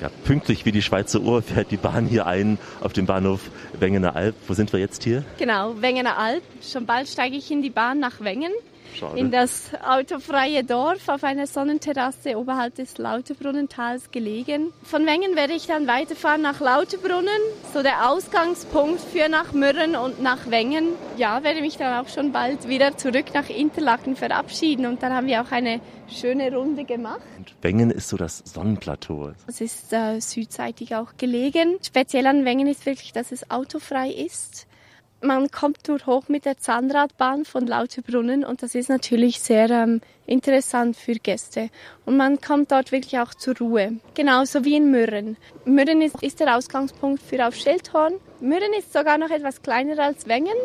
[0.02, 3.40] Ja, pünktlich wie die Schweizer Uhr fährt die Bahn hier ein auf dem Bahnhof
[3.78, 4.34] Wengener Alb.
[4.46, 5.24] Wo sind wir jetzt hier?
[5.38, 6.42] Genau, Wengener Alb.
[6.60, 8.52] Schon bald steige ich in die Bahn nach Wengen.
[8.94, 9.18] Schade.
[9.18, 14.72] In das autofreie Dorf auf einer Sonnenterrasse oberhalb des Lauterbrunnentals gelegen.
[14.82, 17.28] Von Wengen werde ich dann weiterfahren nach Lauterbrunnen.
[17.72, 20.88] So der Ausgangspunkt für nach Mürren und nach Wengen.
[21.16, 24.86] Ja, werde mich dann auch schon bald wieder zurück nach Interlaken verabschieden.
[24.86, 27.20] Und dann haben wir auch eine schöne Runde gemacht.
[27.62, 29.32] Wengen ist so das Sonnenplateau.
[29.46, 31.76] Es ist äh, südseitig auch gelegen.
[31.82, 34.66] Speziell an Wengen ist wirklich, dass es autofrei ist.
[35.24, 40.02] Man kommt nur hoch mit der Zahnradbahn von Lauterbrunnen und das ist natürlich sehr ähm,
[40.26, 41.70] interessant für Gäste.
[42.04, 43.94] Und man kommt dort wirklich auch zur Ruhe.
[44.12, 45.38] Genauso wie in Mürren.
[45.64, 48.12] Mürren ist, ist der Ausgangspunkt für auf Schildhorn.
[48.40, 50.58] Mürren ist sogar noch etwas kleiner als Wengen,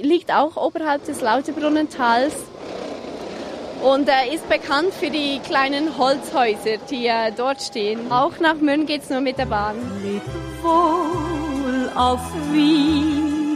[0.00, 2.32] liegt auch oberhalb des Lauterbrunnentals
[3.82, 8.10] und äh, ist bekannt für die kleinen Holzhäuser, die äh, dort stehen.
[8.10, 9.76] Auch nach Mürren geht's nur mit der Bahn.
[10.62, 12.22] Wohl auf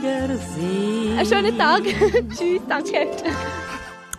[0.02, 1.18] Wiedersehen.
[1.18, 1.82] Einen schönen Tag.
[2.36, 3.08] Tschüss, danke.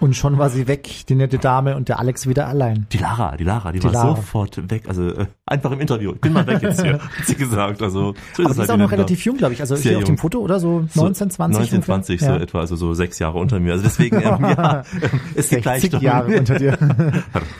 [0.02, 2.88] Und schon war sie weg, die nette Dame und der Alex wieder allein.
[2.92, 4.16] Die Lara, die Lara, die, Die war Lara.
[4.16, 4.84] sofort weg.
[4.88, 6.14] Also äh, einfach im Interview.
[6.16, 7.84] Ich bin mal weg jetzt hier, hat sie gesagt.
[7.84, 9.62] Also so Aber es sie ist halt auch in noch relativ jung, glaube ich.
[9.62, 10.18] Also hier auf dem jung.
[10.18, 11.82] Foto oder so 19, 20 19, ungefähr?
[11.96, 12.38] 20 so Ja.
[12.38, 13.74] etwa, also so sechs Jahre unter mir.
[13.74, 16.78] Also deswegen, ähm, ja, ähm, geht 60 gleich Jahre unter dir.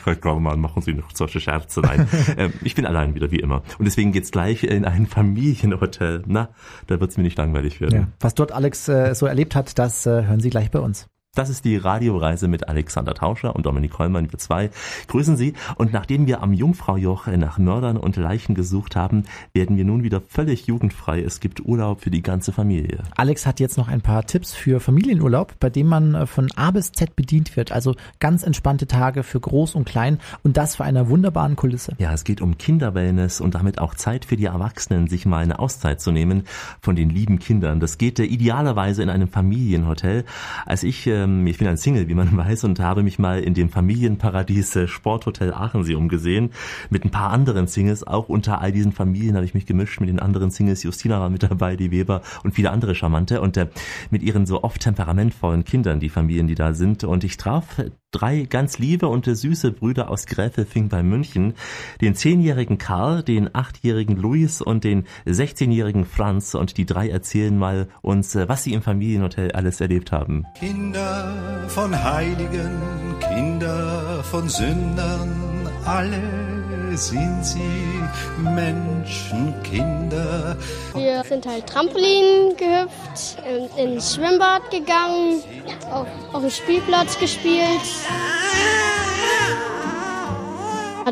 [0.06, 1.80] Ich glaube mal, machen Sie noch solche Scherze.
[1.80, 3.62] Nein, ähm, ich bin allein wieder, wie immer.
[3.78, 6.24] Und deswegen geht's gleich in ein Familienhotel.
[6.26, 6.48] Na,
[6.88, 7.94] da wird's mir nicht langweilig werden.
[7.94, 8.08] Ja.
[8.20, 11.06] Was dort Alex äh, so erlebt hat, das äh, hören Sie gleich bei uns.
[11.34, 14.68] Das ist die Radioreise mit Alexander Tauscher und Dominik Hollmann, wir zwei.
[15.06, 15.54] Grüßen Sie.
[15.76, 19.24] Und nachdem wir am Jungfraujoch nach Mördern und Leichen gesucht haben,
[19.54, 21.22] werden wir nun wieder völlig jugendfrei.
[21.22, 22.98] Es gibt Urlaub für die ganze Familie.
[23.16, 26.70] Alex hat jetzt noch ein paar Tipps für Familienurlaub, bei dem man äh, von A
[26.70, 27.72] bis Z bedient wird.
[27.72, 31.94] Also ganz entspannte Tage für Groß und Klein und das vor einer wunderbaren Kulisse.
[31.96, 35.60] Ja, es geht um Kinderwellness und damit auch Zeit für die Erwachsenen, sich mal eine
[35.60, 36.42] Auszeit zu nehmen
[36.82, 37.80] von den lieben Kindern.
[37.80, 40.26] Das geht äh, idealerweise in einem Familienhotel.
[40.66, 43.54] Als ich, ähm, ich bin ein Single, wie man weiß, und habe mich mal in
[43.54, 46.50] dem Familienparadies äh, Sporthotel Aachensee umgesehen,
[46.90, 48.06] mit ein paar anderen Singles.
[48.06, 50.82] Auch unter all diesen Familien habe ich mich gemischt mit den anderen Singles.
[50.82, 53.68] Justina war mit dabei, die Weber und viele andere Charmante und äh,
[54.10, 57.04] mit ihren so oft temperamentvollen Kindern, die Familien, die da sind.
[57.04, 57.78] Und ich traf
[58.12, 61.54] drei ganz liebe und süße Brüder aus Gräfelfing bei München.
[62.00, 66.54] Den zehnjährigen Karl, den achtjährigen Luis und den 16-jährigen Franz.
[66.54, 70.44] Und die drei erzählen mal uns, äh, was sie im Familienhotel alles erlebt haben.
[70.58, 72.80] Kinder von Heiligen,
[73.20, 76.51] Kinder von Sündern, alle
[76.96, 78.02] sind sie
[78.38, 80.56] Menschenkinder.
[80.94, 85.42] Wir sind halt Trampolin gehüpft, in- ins Schwimmbad gegangen,
[85.90, 87.80] auf, auf dem Spielplatz gespielt.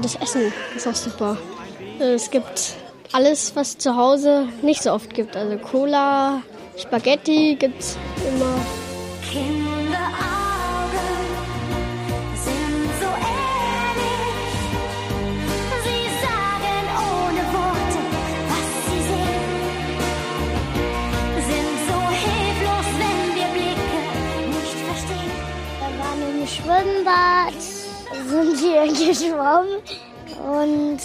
[0.00, 1.36] Das Essen ist auch super.
[1.98, 2.74] Es gibt
[3.12, 5.36] alles, was zu Hause nicht so oft gibt.
[5.36, 6.42] Also Cola,
[6.76, 8.54] Spaghetti gibt's immer.
[9.30, 10.39] Kinderaugen
[26.70, 27.60] Schwimmbad,
[28.28, 29.82] sind wir geschwommen
[30.38, 31.00] und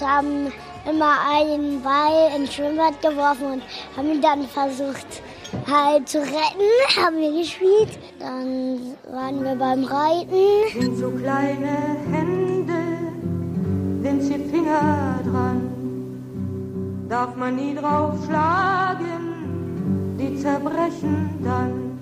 [0.00, 0.52] haben
[0.88, 3.62] immer einen Ball ins Schwimmbad geworfen und
[3.96, 5.22] haben ihn dann versucht
[5.68, 6.70] halt zu retten,
[7.04, 7.98] haben wir gespielt.
[8.20, 10.80] Dann waren wir beim Reiten.
[10.80, 12.74] Sind so kleine Hände,
[14.20, 15.62] sie Finger dran.
[17.08, 21.95] Darf man nie drauf schlagen, die zerbrechen dann.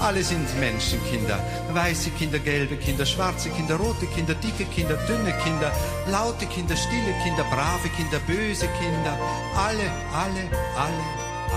[0.00, 1.38] Alle sind, Menschenkinder.
[1.72, 5.70] Weiße Kinder, gelbe Kinder, schwarze Kinder, rote Kinder, dicke Kinder, dünne Kinder,
[6.10, 9.16] laute Kinder, stille Kinder, brave Kinder, böse Kinder.
[9.56, 10.44] Alle, alle,
[10.76, 11.04] alle,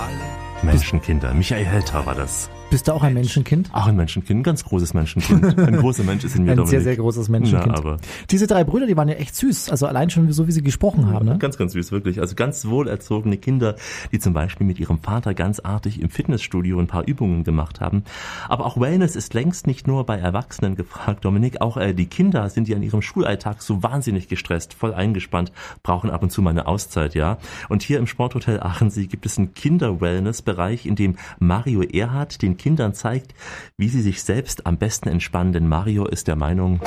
[0.06, 0.28] alle.
[0.62, 1.34] Menschenkinder.
[1.34, 2.50] Michael Helter war das.
[2.72, 3.70] Bist du auch ein Menschenkind?
[3.74, 5.58] Auch ein Menschenkind, ein ganz großes Menschenkind.
[5.60, 6.72] Ein großer Mensch ist in mir, Ein Dominik.
[6.72, 7.72] sehr, sehr großes Menschenkind.
[7.74, 7.98] Na, aber
[8.32, 9.70] Diese drei Brüder, die waren ja echt süß.
[9.70, 11.26] Also allein schon so, wie sie gesprochen haben.
[11.26, 11.38] Ne?
[11.38, 12.20] Ganz, ganz süß, wirklich.
[12.20, 13.76] Also ganz wohlerzogene Kinder,
[14.12, 18.04] die zum Beispiel mit ihrem Vater ganz artig im Fitnessstudio ein paar Übungen gemacht haben.
[18.50, 21.62] Aber auch Wellness ist längst nicht nur bei Erwachsenen gefragt, Dominik.
[21.62, 25.54] Auch äh, die Kinder sind ja in ihrem Schulalltag so wahnsinnig gestresst, voll eingespannt,
[25.84, 27.38] brauchen ab und zu mal eine Auszeit, ja.
[27.70, 32.94] Und hier im Sporthotel Aachensee gibt es einen Kinder-Wellness-Bereich, in dem Mario Erhardt den Kindern
[32.94, 33.34] zeigt,
[33.78, 35.54] wie sie sich selbst am besten entspannen.
[35.54, 36.80] Denn Mario ist der Meinung,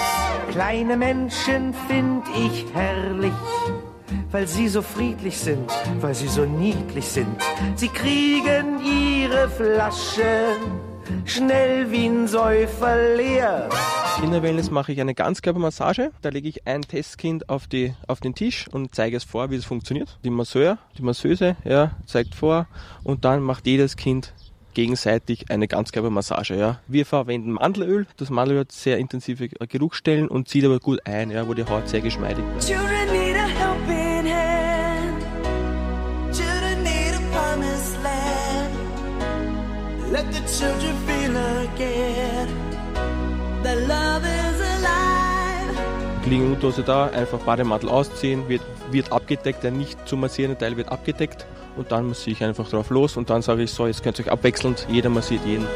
[0.51, 3.33] Kleine Menschen find ich herrlich,
[4.31, 7.37] weil sie so friedlich sind, weil sie so niedlich sind.
[7.77, 10.57] Sie kriegen ihre Flaschen
[11.27, 13.69] schnell wie ein Säufer leer.
[14.21, 16.11] Kinderwellness mache ich eine Ganzkörpermassage.
[16.23, 19.57] Da lege ich ein Testkind auf, die, auf den Tisch und zeige es vor, wie
[19.57, 20.19] es funktioniert.
[20.25, 22.67] Die Masseur, die Masseuse, ja, zeigt vor
[23.05, 24.33] und dann macht jedes Kind
[24.79, 26.57] gegenseitig eine Ganzkörpermassage.
[26.57, 26.79] Ja.
[26.87, 28.07] Wir verwenden Mandelöl.
[28.17, 31.89] Das Mandelöl hat sehr intensive Geruchsstellen und zieht aber gut ein, ja, wo die Haut
[31.89, 32.65] sehr geschmeidig land.
[40.13, 42.49] Let the children feel again
[43.63, 44.38] that love is
[46.29, 46.39] alive.
[46.39, 50.91] Liegen Unterhose da, einfach Bademantel ausziehen, wird, wird abgedeckt, der nicht zu massierende Teil wird
[50.91, 54.19] abgedeckt und dann massiere ich einfach drauf los und dann sage ich so, jetzt könnt
[54.19, 55.67] ihr euch abwechselnd, jeder massiert jeden.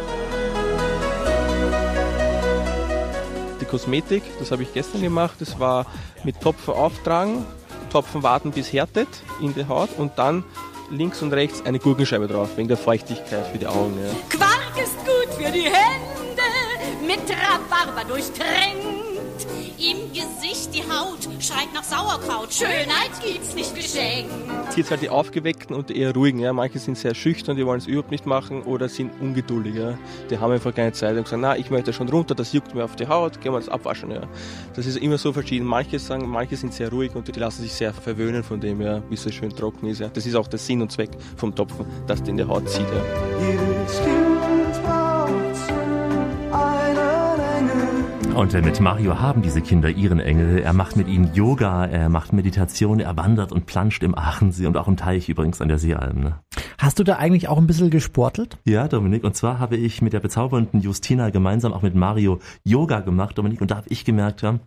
[3.61, 5.87] Die Kosmetik, das habe ich gestern gemacht, das war
[6.25, 7.45] mit Topfen auftragen,
[7.91, 9.09] Topfen warten bis härtet
[9.41, 10.45] in die Haut und dann
[10.91, 13.95] links und rechts eine Gurkenscheibe drauf, wegen der Feuchtigkeit für die Augen.
[14.03, 14.39] Ja.
[14.39, 16.43] Quark ist gut für die Hände,
[17.07, 19.12] mit Rhabarber durchtränkt.
[20.63, 22.53] Gesicht die Haut schreit nach Sauerkraut.
[22.53, 24.31] Schönheit gibt's nicht geschenkt.
[24.77, 26.39] Jetzt halt die Aufgeweckten und die eher ruhigen.
[26.39, 26.53] Ja.
[26.53, 29.75] Manche sind sehr schüchtern, die wollen es überhaupt nicht machen oder sind ungeduldig.
[29.75, 29.99] Ja.
[30.31, 32.85] Die haben einfach keine Zeit und sagen, na, ich möchte schon runter, das juckt mir
[32.85, 34.11] auf die Haut, gehen wir das abwaschen.
[34.11, 34.23] Ja.
[34.75, 35.67] Das ist immer so verschieden.
[35.67, 39.03] Manche sagen, manche sind sehr ruhig und die lassen sich sehr verwöhnen von dem, ja,
[39.09, 40.01] wie es so schön trocken ist.
[40.01, 40.09] Ja.
[40.09, 42.87] Das ist auch der Sinn und Zweck vom Topfen, dass der in die Haut zieht.
[42.87, 45.12] Ja.
[48.35, 50.59] Und äh, mit Mario haben diese Kinder ihren Engel.
[50.59, 54.77] Er macht mit ihnen Yoga, er macht Meditation, er wandert und planscht im Aachensee und
[54.79, 56.21] auch im Teich übrigens an der Seealm.
[56.21, 56.39] Ne?
[56.79, 58.57] Hast du da eigentlich auch ein bisschen gesportelt?
[58.65, 59.25] Ja, Dominik.
[59.25, 63.61] Und zwar habe ich mit der bezaubernden Justina gemeinsam auch mit Mario Yoga gemacht, Dominik.
[63.61, 64.59] Und da habe ich gemerkt, ja,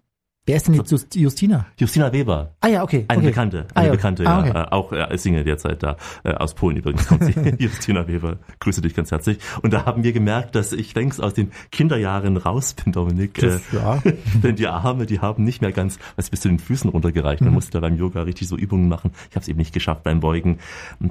[0.48, 1.66] Wer ist denn jetzt Just- Justina?
[1.80, 2.52] Justina Weber.
[2.62, 3.06] Ah ja, okay.
[3.08, 3.28] Eine okay.
[3.30, 3.92] Bekannte, Ah, eine ja.
[3.94, 4.60] Bekannte, Ah, ja, okay.
[4.60, 8.38] äh, auch äh, als Single derzeit da, äh, aus Polen übrigens kommt sie, Justina Weber,
[8.60, 9.40] grüße dich ganz herzlich.
[9.64, 13.34] Und da haben wir gemerkt, dass ich längst aus den Kinderjahren raus bin, Dominik.
[13.40, 14.04] Das- ja.
[14.44, 17.42] Denn die Arme, die haben nicht mehr ganz, was bis zu den Füßen runtergereicht.
[17.42, 17.56] Man Mhm.
[17.56, 19.12] musste da beim Yoga richtig so Übungen machen.
[19.32, 20.60] Ich habe es eben nicht geschafft beim Beugen.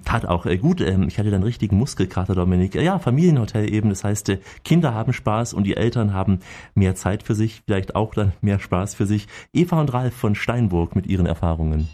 [0.05, 2.77] Tat auch äh, gut, ähm, ich hatte dann richtigen Muskelkater, Dominik.
[2.77, 6.39] Äh, Ja, Familienhotel eben, das heißt, äh, Kinder haben Spaß und die Eltern haben
[6.77, 9.24] mehr Zeit für sich, vielleicht auch dann mehr Spaß für sich.
[9.53, 11.89] Eva und Ralf von Steinburg mit ihren Erfahrungen.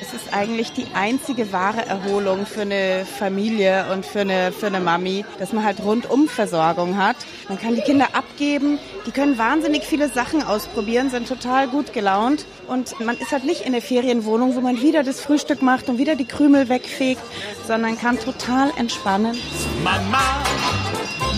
[0.00, 4.80] Es ist eigentlich die einzige wahre Erholung für eine Familie und für eine, für eine
[4.80, 7.16] Mami, dass man halt Rundumversorgung hat.
[7.48, 12.46] Man kann die Kinder abgeben, die können wahnsinnig viele Sachen ausprobieren, sind total gut gelaunt
[12.68, 15.98] und man ist halt nicht in der Ferienwohnung, wo man wieder das Frühstück macht und
[15.98, 17.22] wieder die Krümel wegfegt,
[17.66, 19.36] sondern kann total entspannen.
[19.84, 20.42] Mama,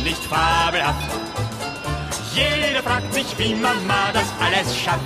[0.04, 1.29] nicht fabelhaft.
[2.34, 5.00] Jeder fragt sich, wie Mama das alles schafft.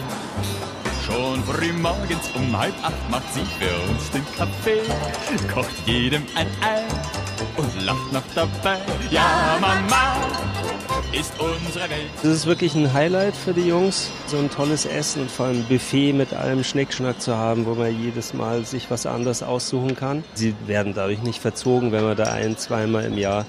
[1.07, 4.81] Schon früh morgens um halb acht macht sie für uns den Kaffee,
[5.53, 6.83] kocht jedem ein Ei
[7.57, 8.79] und lacht noch dabei.
[9.11, 10.16] Ja, Mama
[11.12, 12.11] ist unsere Welt.
[12.22, 15.59] Das ist wirklich ein Highlight für die Jungs, so ein tolles Essen und vor allem
[15.59, 19.95] ein Buffet mit allem Schnickschnack zu haben, wo man jedes Mal sich was anderes aussuchen
[19.95, 20.25] kann.
[20.35, 23.47] Sie werden dadurch nicht verzogen, wenn man da ein, zweimal im Jahr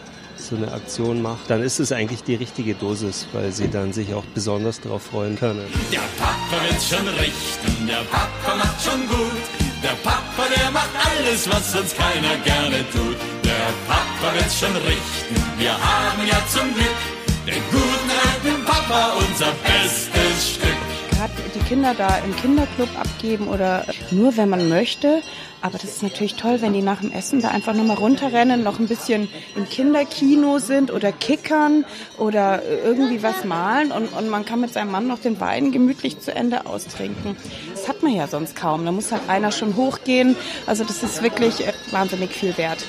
[0.47, 1.49] so eine Aktion macht.
[1.49, 5.37] Dann ist es eigentlich die richtige Dosis, weil sie dann sich auch besonders darauf freuen
[5.37, 5.65] können.
[5.91, 9.41] Der Papa wird's schon richten, der Papa macht schon gut.
[9.83, 13.17] Der Papa, der macht alles, was sonst keiner gerne tut.
[13.43, 17.15] Der Papa wird's schon richten, wir haben ja zum Glück
[17.45, 20.75] den guten alten Papa, unser bestes Stück.
[21.11, 25.21] Gerade die Kinder da im Kinderclub abgeben oder nur wenn man möchte.
[25.61, 28.79] Aber das ist natürlich toll, wenn die nach dem Essen da einfach nochmal runterrennen, noch
[28.79, 31.85] ein bisschen im Kinderkino sind oder kickern
[32.17, 36.19] oder irgendwie was malen und, und man kann mit seinem Mann noch den Wein gemütlich
[36.19, 37.35] zu Ende austrinken.
[37.73, 38.85] Das hat man ja sonst kaum.
[38.85, 40.35] Da muss halt einer schon hochgehen.
[40.67, 42.85] Also das ist wirklich äh, wahnsinnig viel wert.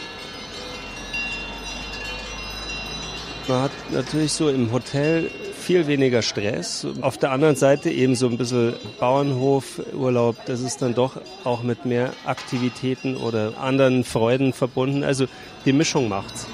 [3.48, 5.30] Man hat natürlich so im Hotel
[5.66, 6.86] viel weniger Stress.
[7.00, 11.84] Auf der anderen Seite eben so ein bisschen Bauernhofurlaub, das ist dann doch auch mit
[11.84, 15.02] mehr Aktivitäten oder anderen Freuden verbunden.
[15.02, 15.26] Also
[15.64, 16.46] die Mischung macht's.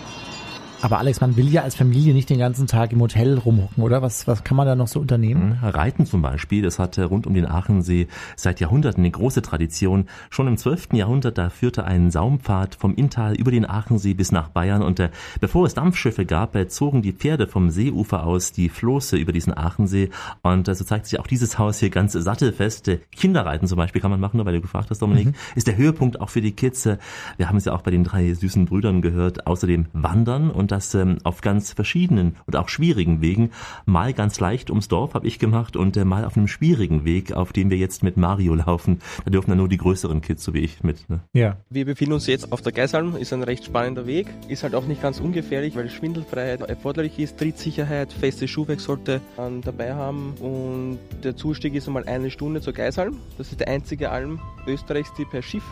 [0.82, 4.02] Aber Alex, man will ja als Familie nicht den ganzen Tag im Hotel rumhucken, oder?
[4.02, 5.58] Was, was kann man da noch so unternehmen?
[5.62, 5.68] Mhm.
[5.68, 10.06] Reiten zum Beispiel, das hat rund um den Aachensee seit Jahrhunderten eine große Tradition.
[10.30, 10.88] Schon im 12.
[10.94, 15.10] Jahrhundert, da führte ein Saumpfad vom Inntal über den Aachensee bis nach Bayern und äh,
[15.40, 19.56] bevor es Dampfschiffe gab, äh, zogen die Pferde vom Seeufer aus die Floße über diesen
[19.56, 20.10] Aachensee
[20.42, 22.90] und äh, so zeigt sich auch dieses Haus hier ganz sattelfest.
[23.14, 25.34] Kinderreiten zum Beispiel kann man machen, nur weil du gefragt hast, Dominik, Mhm.
[25.54, 26.88] ist der Höhepunkt auch für die Kids.
[27.36, 30.94] Wir haben es ja auch bei den drei süßen Brüdern gehört, außerdem Wandern und das
[30.94, 33.50] ähm, auf ganz verschiedenen und auch schwierigen Wegen.
[33.86, 37.32] Mal ganz leicht ums Dorf habe ich gemacht und äh, mal auf einem schwierigen Weg,
[37.32, 38.98] auf dem wir jetzt mit Mario laufen.
[39.24, 41.08] Da dürfen dann nur die größeren Kids, so wie ich, mit.
[41.08, 41.20] Ne?
[41.34, 41.58] Ja.
[41.70, 44.86] Wir befinden uns jetzt auf der Geisalm, ist ein recht spannender Weg, ist halt auch
[44.86, 50.98] nicht ganz ungefährlich, weil Schwindelfreiheit erforderlich ist, Trittsicherheit, feste Schuhwerk sollte man dabei haben und
[51.22, 53.18] der Zustieg ist einmal eine Stunde zur Geisalm.
[53.38, 55.64] Das ist der einzige Alm Österreichs, die per Schiff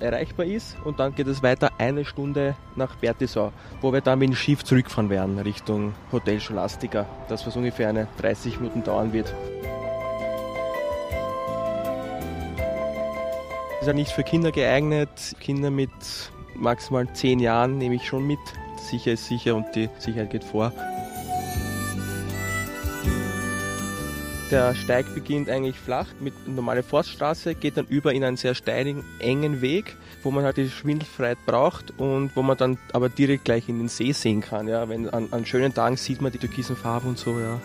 [0.00, 4.30] erreichbar ist und dann geht es weiter eine Stunde nach Bertisau, wo wir dann mit
[4.30, 9.34] dem Schiff zurückfahren werden Richtung Hotel Scholastica, das was ungefähr eine 30 Minuten dauern wird.
[13.84, 15.36] ist ja nicht für Kinder geeignet.
[15.40, 15.90] Kinder mit
[16.54, 18.38] maximal 10 Jahren nehme ich schon mit.
[18.78, 20.72] Sicher ist sicher und die Sicherheit geht vor.
[24.50, 29.02] Der Steig beginnt eigentlich flach mit normaler Forststraße, geht dann über in einen sehr steinigen,
[29.18, 33.68] engen Weg, wo man halt die Schwindelfreiheit braucht und wo man dann aber direkt gleich
[33.70, 34.68] in den See sehen kann.
[34.68, 34.88] Ja.
[34.88, 37.38] Wenn, an, an schönen Tagen sieht man die türkisen Farben und so.
[37.40, 37.58] Ja.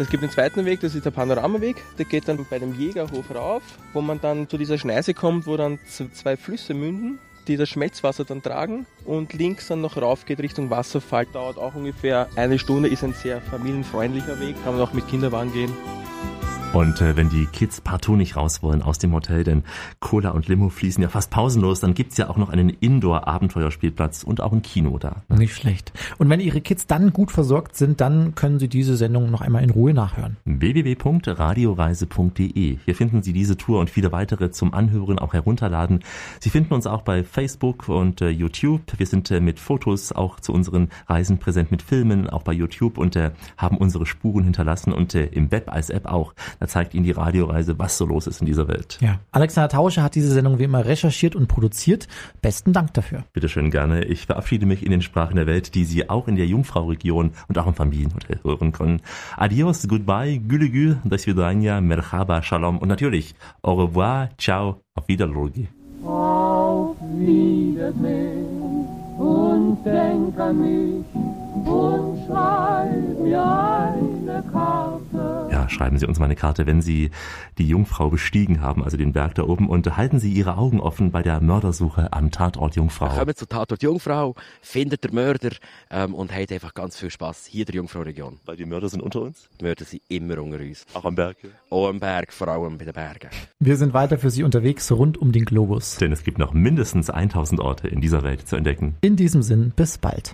[0.00, 1.76] Es gibt einen zweiten Weg, das ist der Panoramaweg.
[1.96, 5.56] Der geht dann bei dem Jägerhof rauf, wo man dann zu dieser Schneise kommt, wo
[5.56, 7.20] dann zwei Flüsse münden.
[7.48, 11.26] Die das Schmelzwasser dann tragen und links dann noch rauf geht Richtung Wasserfall.
[11.26, 15.52] Dauert auch ungefähr eine Stunde, ist ein sehr familienfreundlicher Weg, kann man auch mit Kinderwagen
[15.52, 15.72] gehen.
[16.72, 19.62] Und äh, wenn die Kids partout nicht raus wollen aus dem Hotel, denn
[20.00, 24.40] Cola und Limo fließen ja fast pausenlos, dann gibt's ja auch noch einen Indoor-Abenteuerspielplatz und
[24.40, 25.16] auch ein Kino da.
[25.28, 25.92] Nicht schlecht.
[26.16, 29.62] Und wenn Ihre Kids dann gut versorgt sind, dann können Sie diese Sendung noch einmal
[29.62, 30.38] in Ruhe nachhören.
[30.46, 32.78] www.radioreise.de.
[32.82, 36.00] Hier finden Sie diese Tour und viele weitere zum Anhören auch herunterladen.
[36.40, 38.80] Sie finden uns auch bei Facebook und äh, YouTube.
[38.96, 42.96] Wir sind äh, mit Fotos auch zu unseren Reisen präsent, mit Filmen, auch bei YouTube
[42.96, 46.32] und äh, haben unsere Spuren hinterlassen und äh, im Web als App auch.
[46.62, 48.96] Da zeigt Ihnen die Radioreise, was so los ist in dieser Welt.
[49.00, 49.18] Ja.
[49.32, 52.06] Alexander Tauscher hat diese Sendung wie immer recherchiert und produziert.
[52.40, 53.24] Besten Dank dafür.
[53.32, 54.04] Bitte schön gerne.
[54.04, 57.58] Ich verabschiede mich in den Sprachen der Welt, die Sie auch in der Jungfrau-Region und
[57.58, 59.00] auch im Familienhotel hören können.
[59.36, 65.66] Adios, goodbye, gülü do svidania, merhaba, shalom und natürlich au revoir, ciao, auf Wiedersehen.
[66.04, 68.86] Auf Wiedersehen
[69.18, 75.48] und denk an mich und schreib mir eine Karte.
[75.50, 77.10] Ja, schreiben Sie uns mal eine Karte, wenn Sie
[77.58, 81.10] die Jungfrau bestiegen haben, also den Berg da oben, und halten Sie Ihre Augen offen
[81.10, 83.08] bei der Mördersuche am Tatort Jungfrau.
[83.08, 85.50] Kommt zu Tatort Jungfrau, findet den Mörder
[85.90, 88.40] ähm, und habt einfach ganz viel Spaß hier in der Jungfrau-Region.
[88.44, 89.48] Weil die Mörder sind unter uns?
[89.60, 90.86] Die Mörder sind immer unter uns.
[90.94, 91.36] Auch am Berg?
[91.70, 93.28] Auch am Berg, vor allem bei den Bergen.
[93.60, 95.96] Wir sind weiter für Sie unterwegs rund um den Globus.
[95.96, 98.96] Denn es gibt noch mindestens 1000 Orte in dieser Welt zu entdecken.
[99.02, 100.30] In diesem Sinn, bis bald.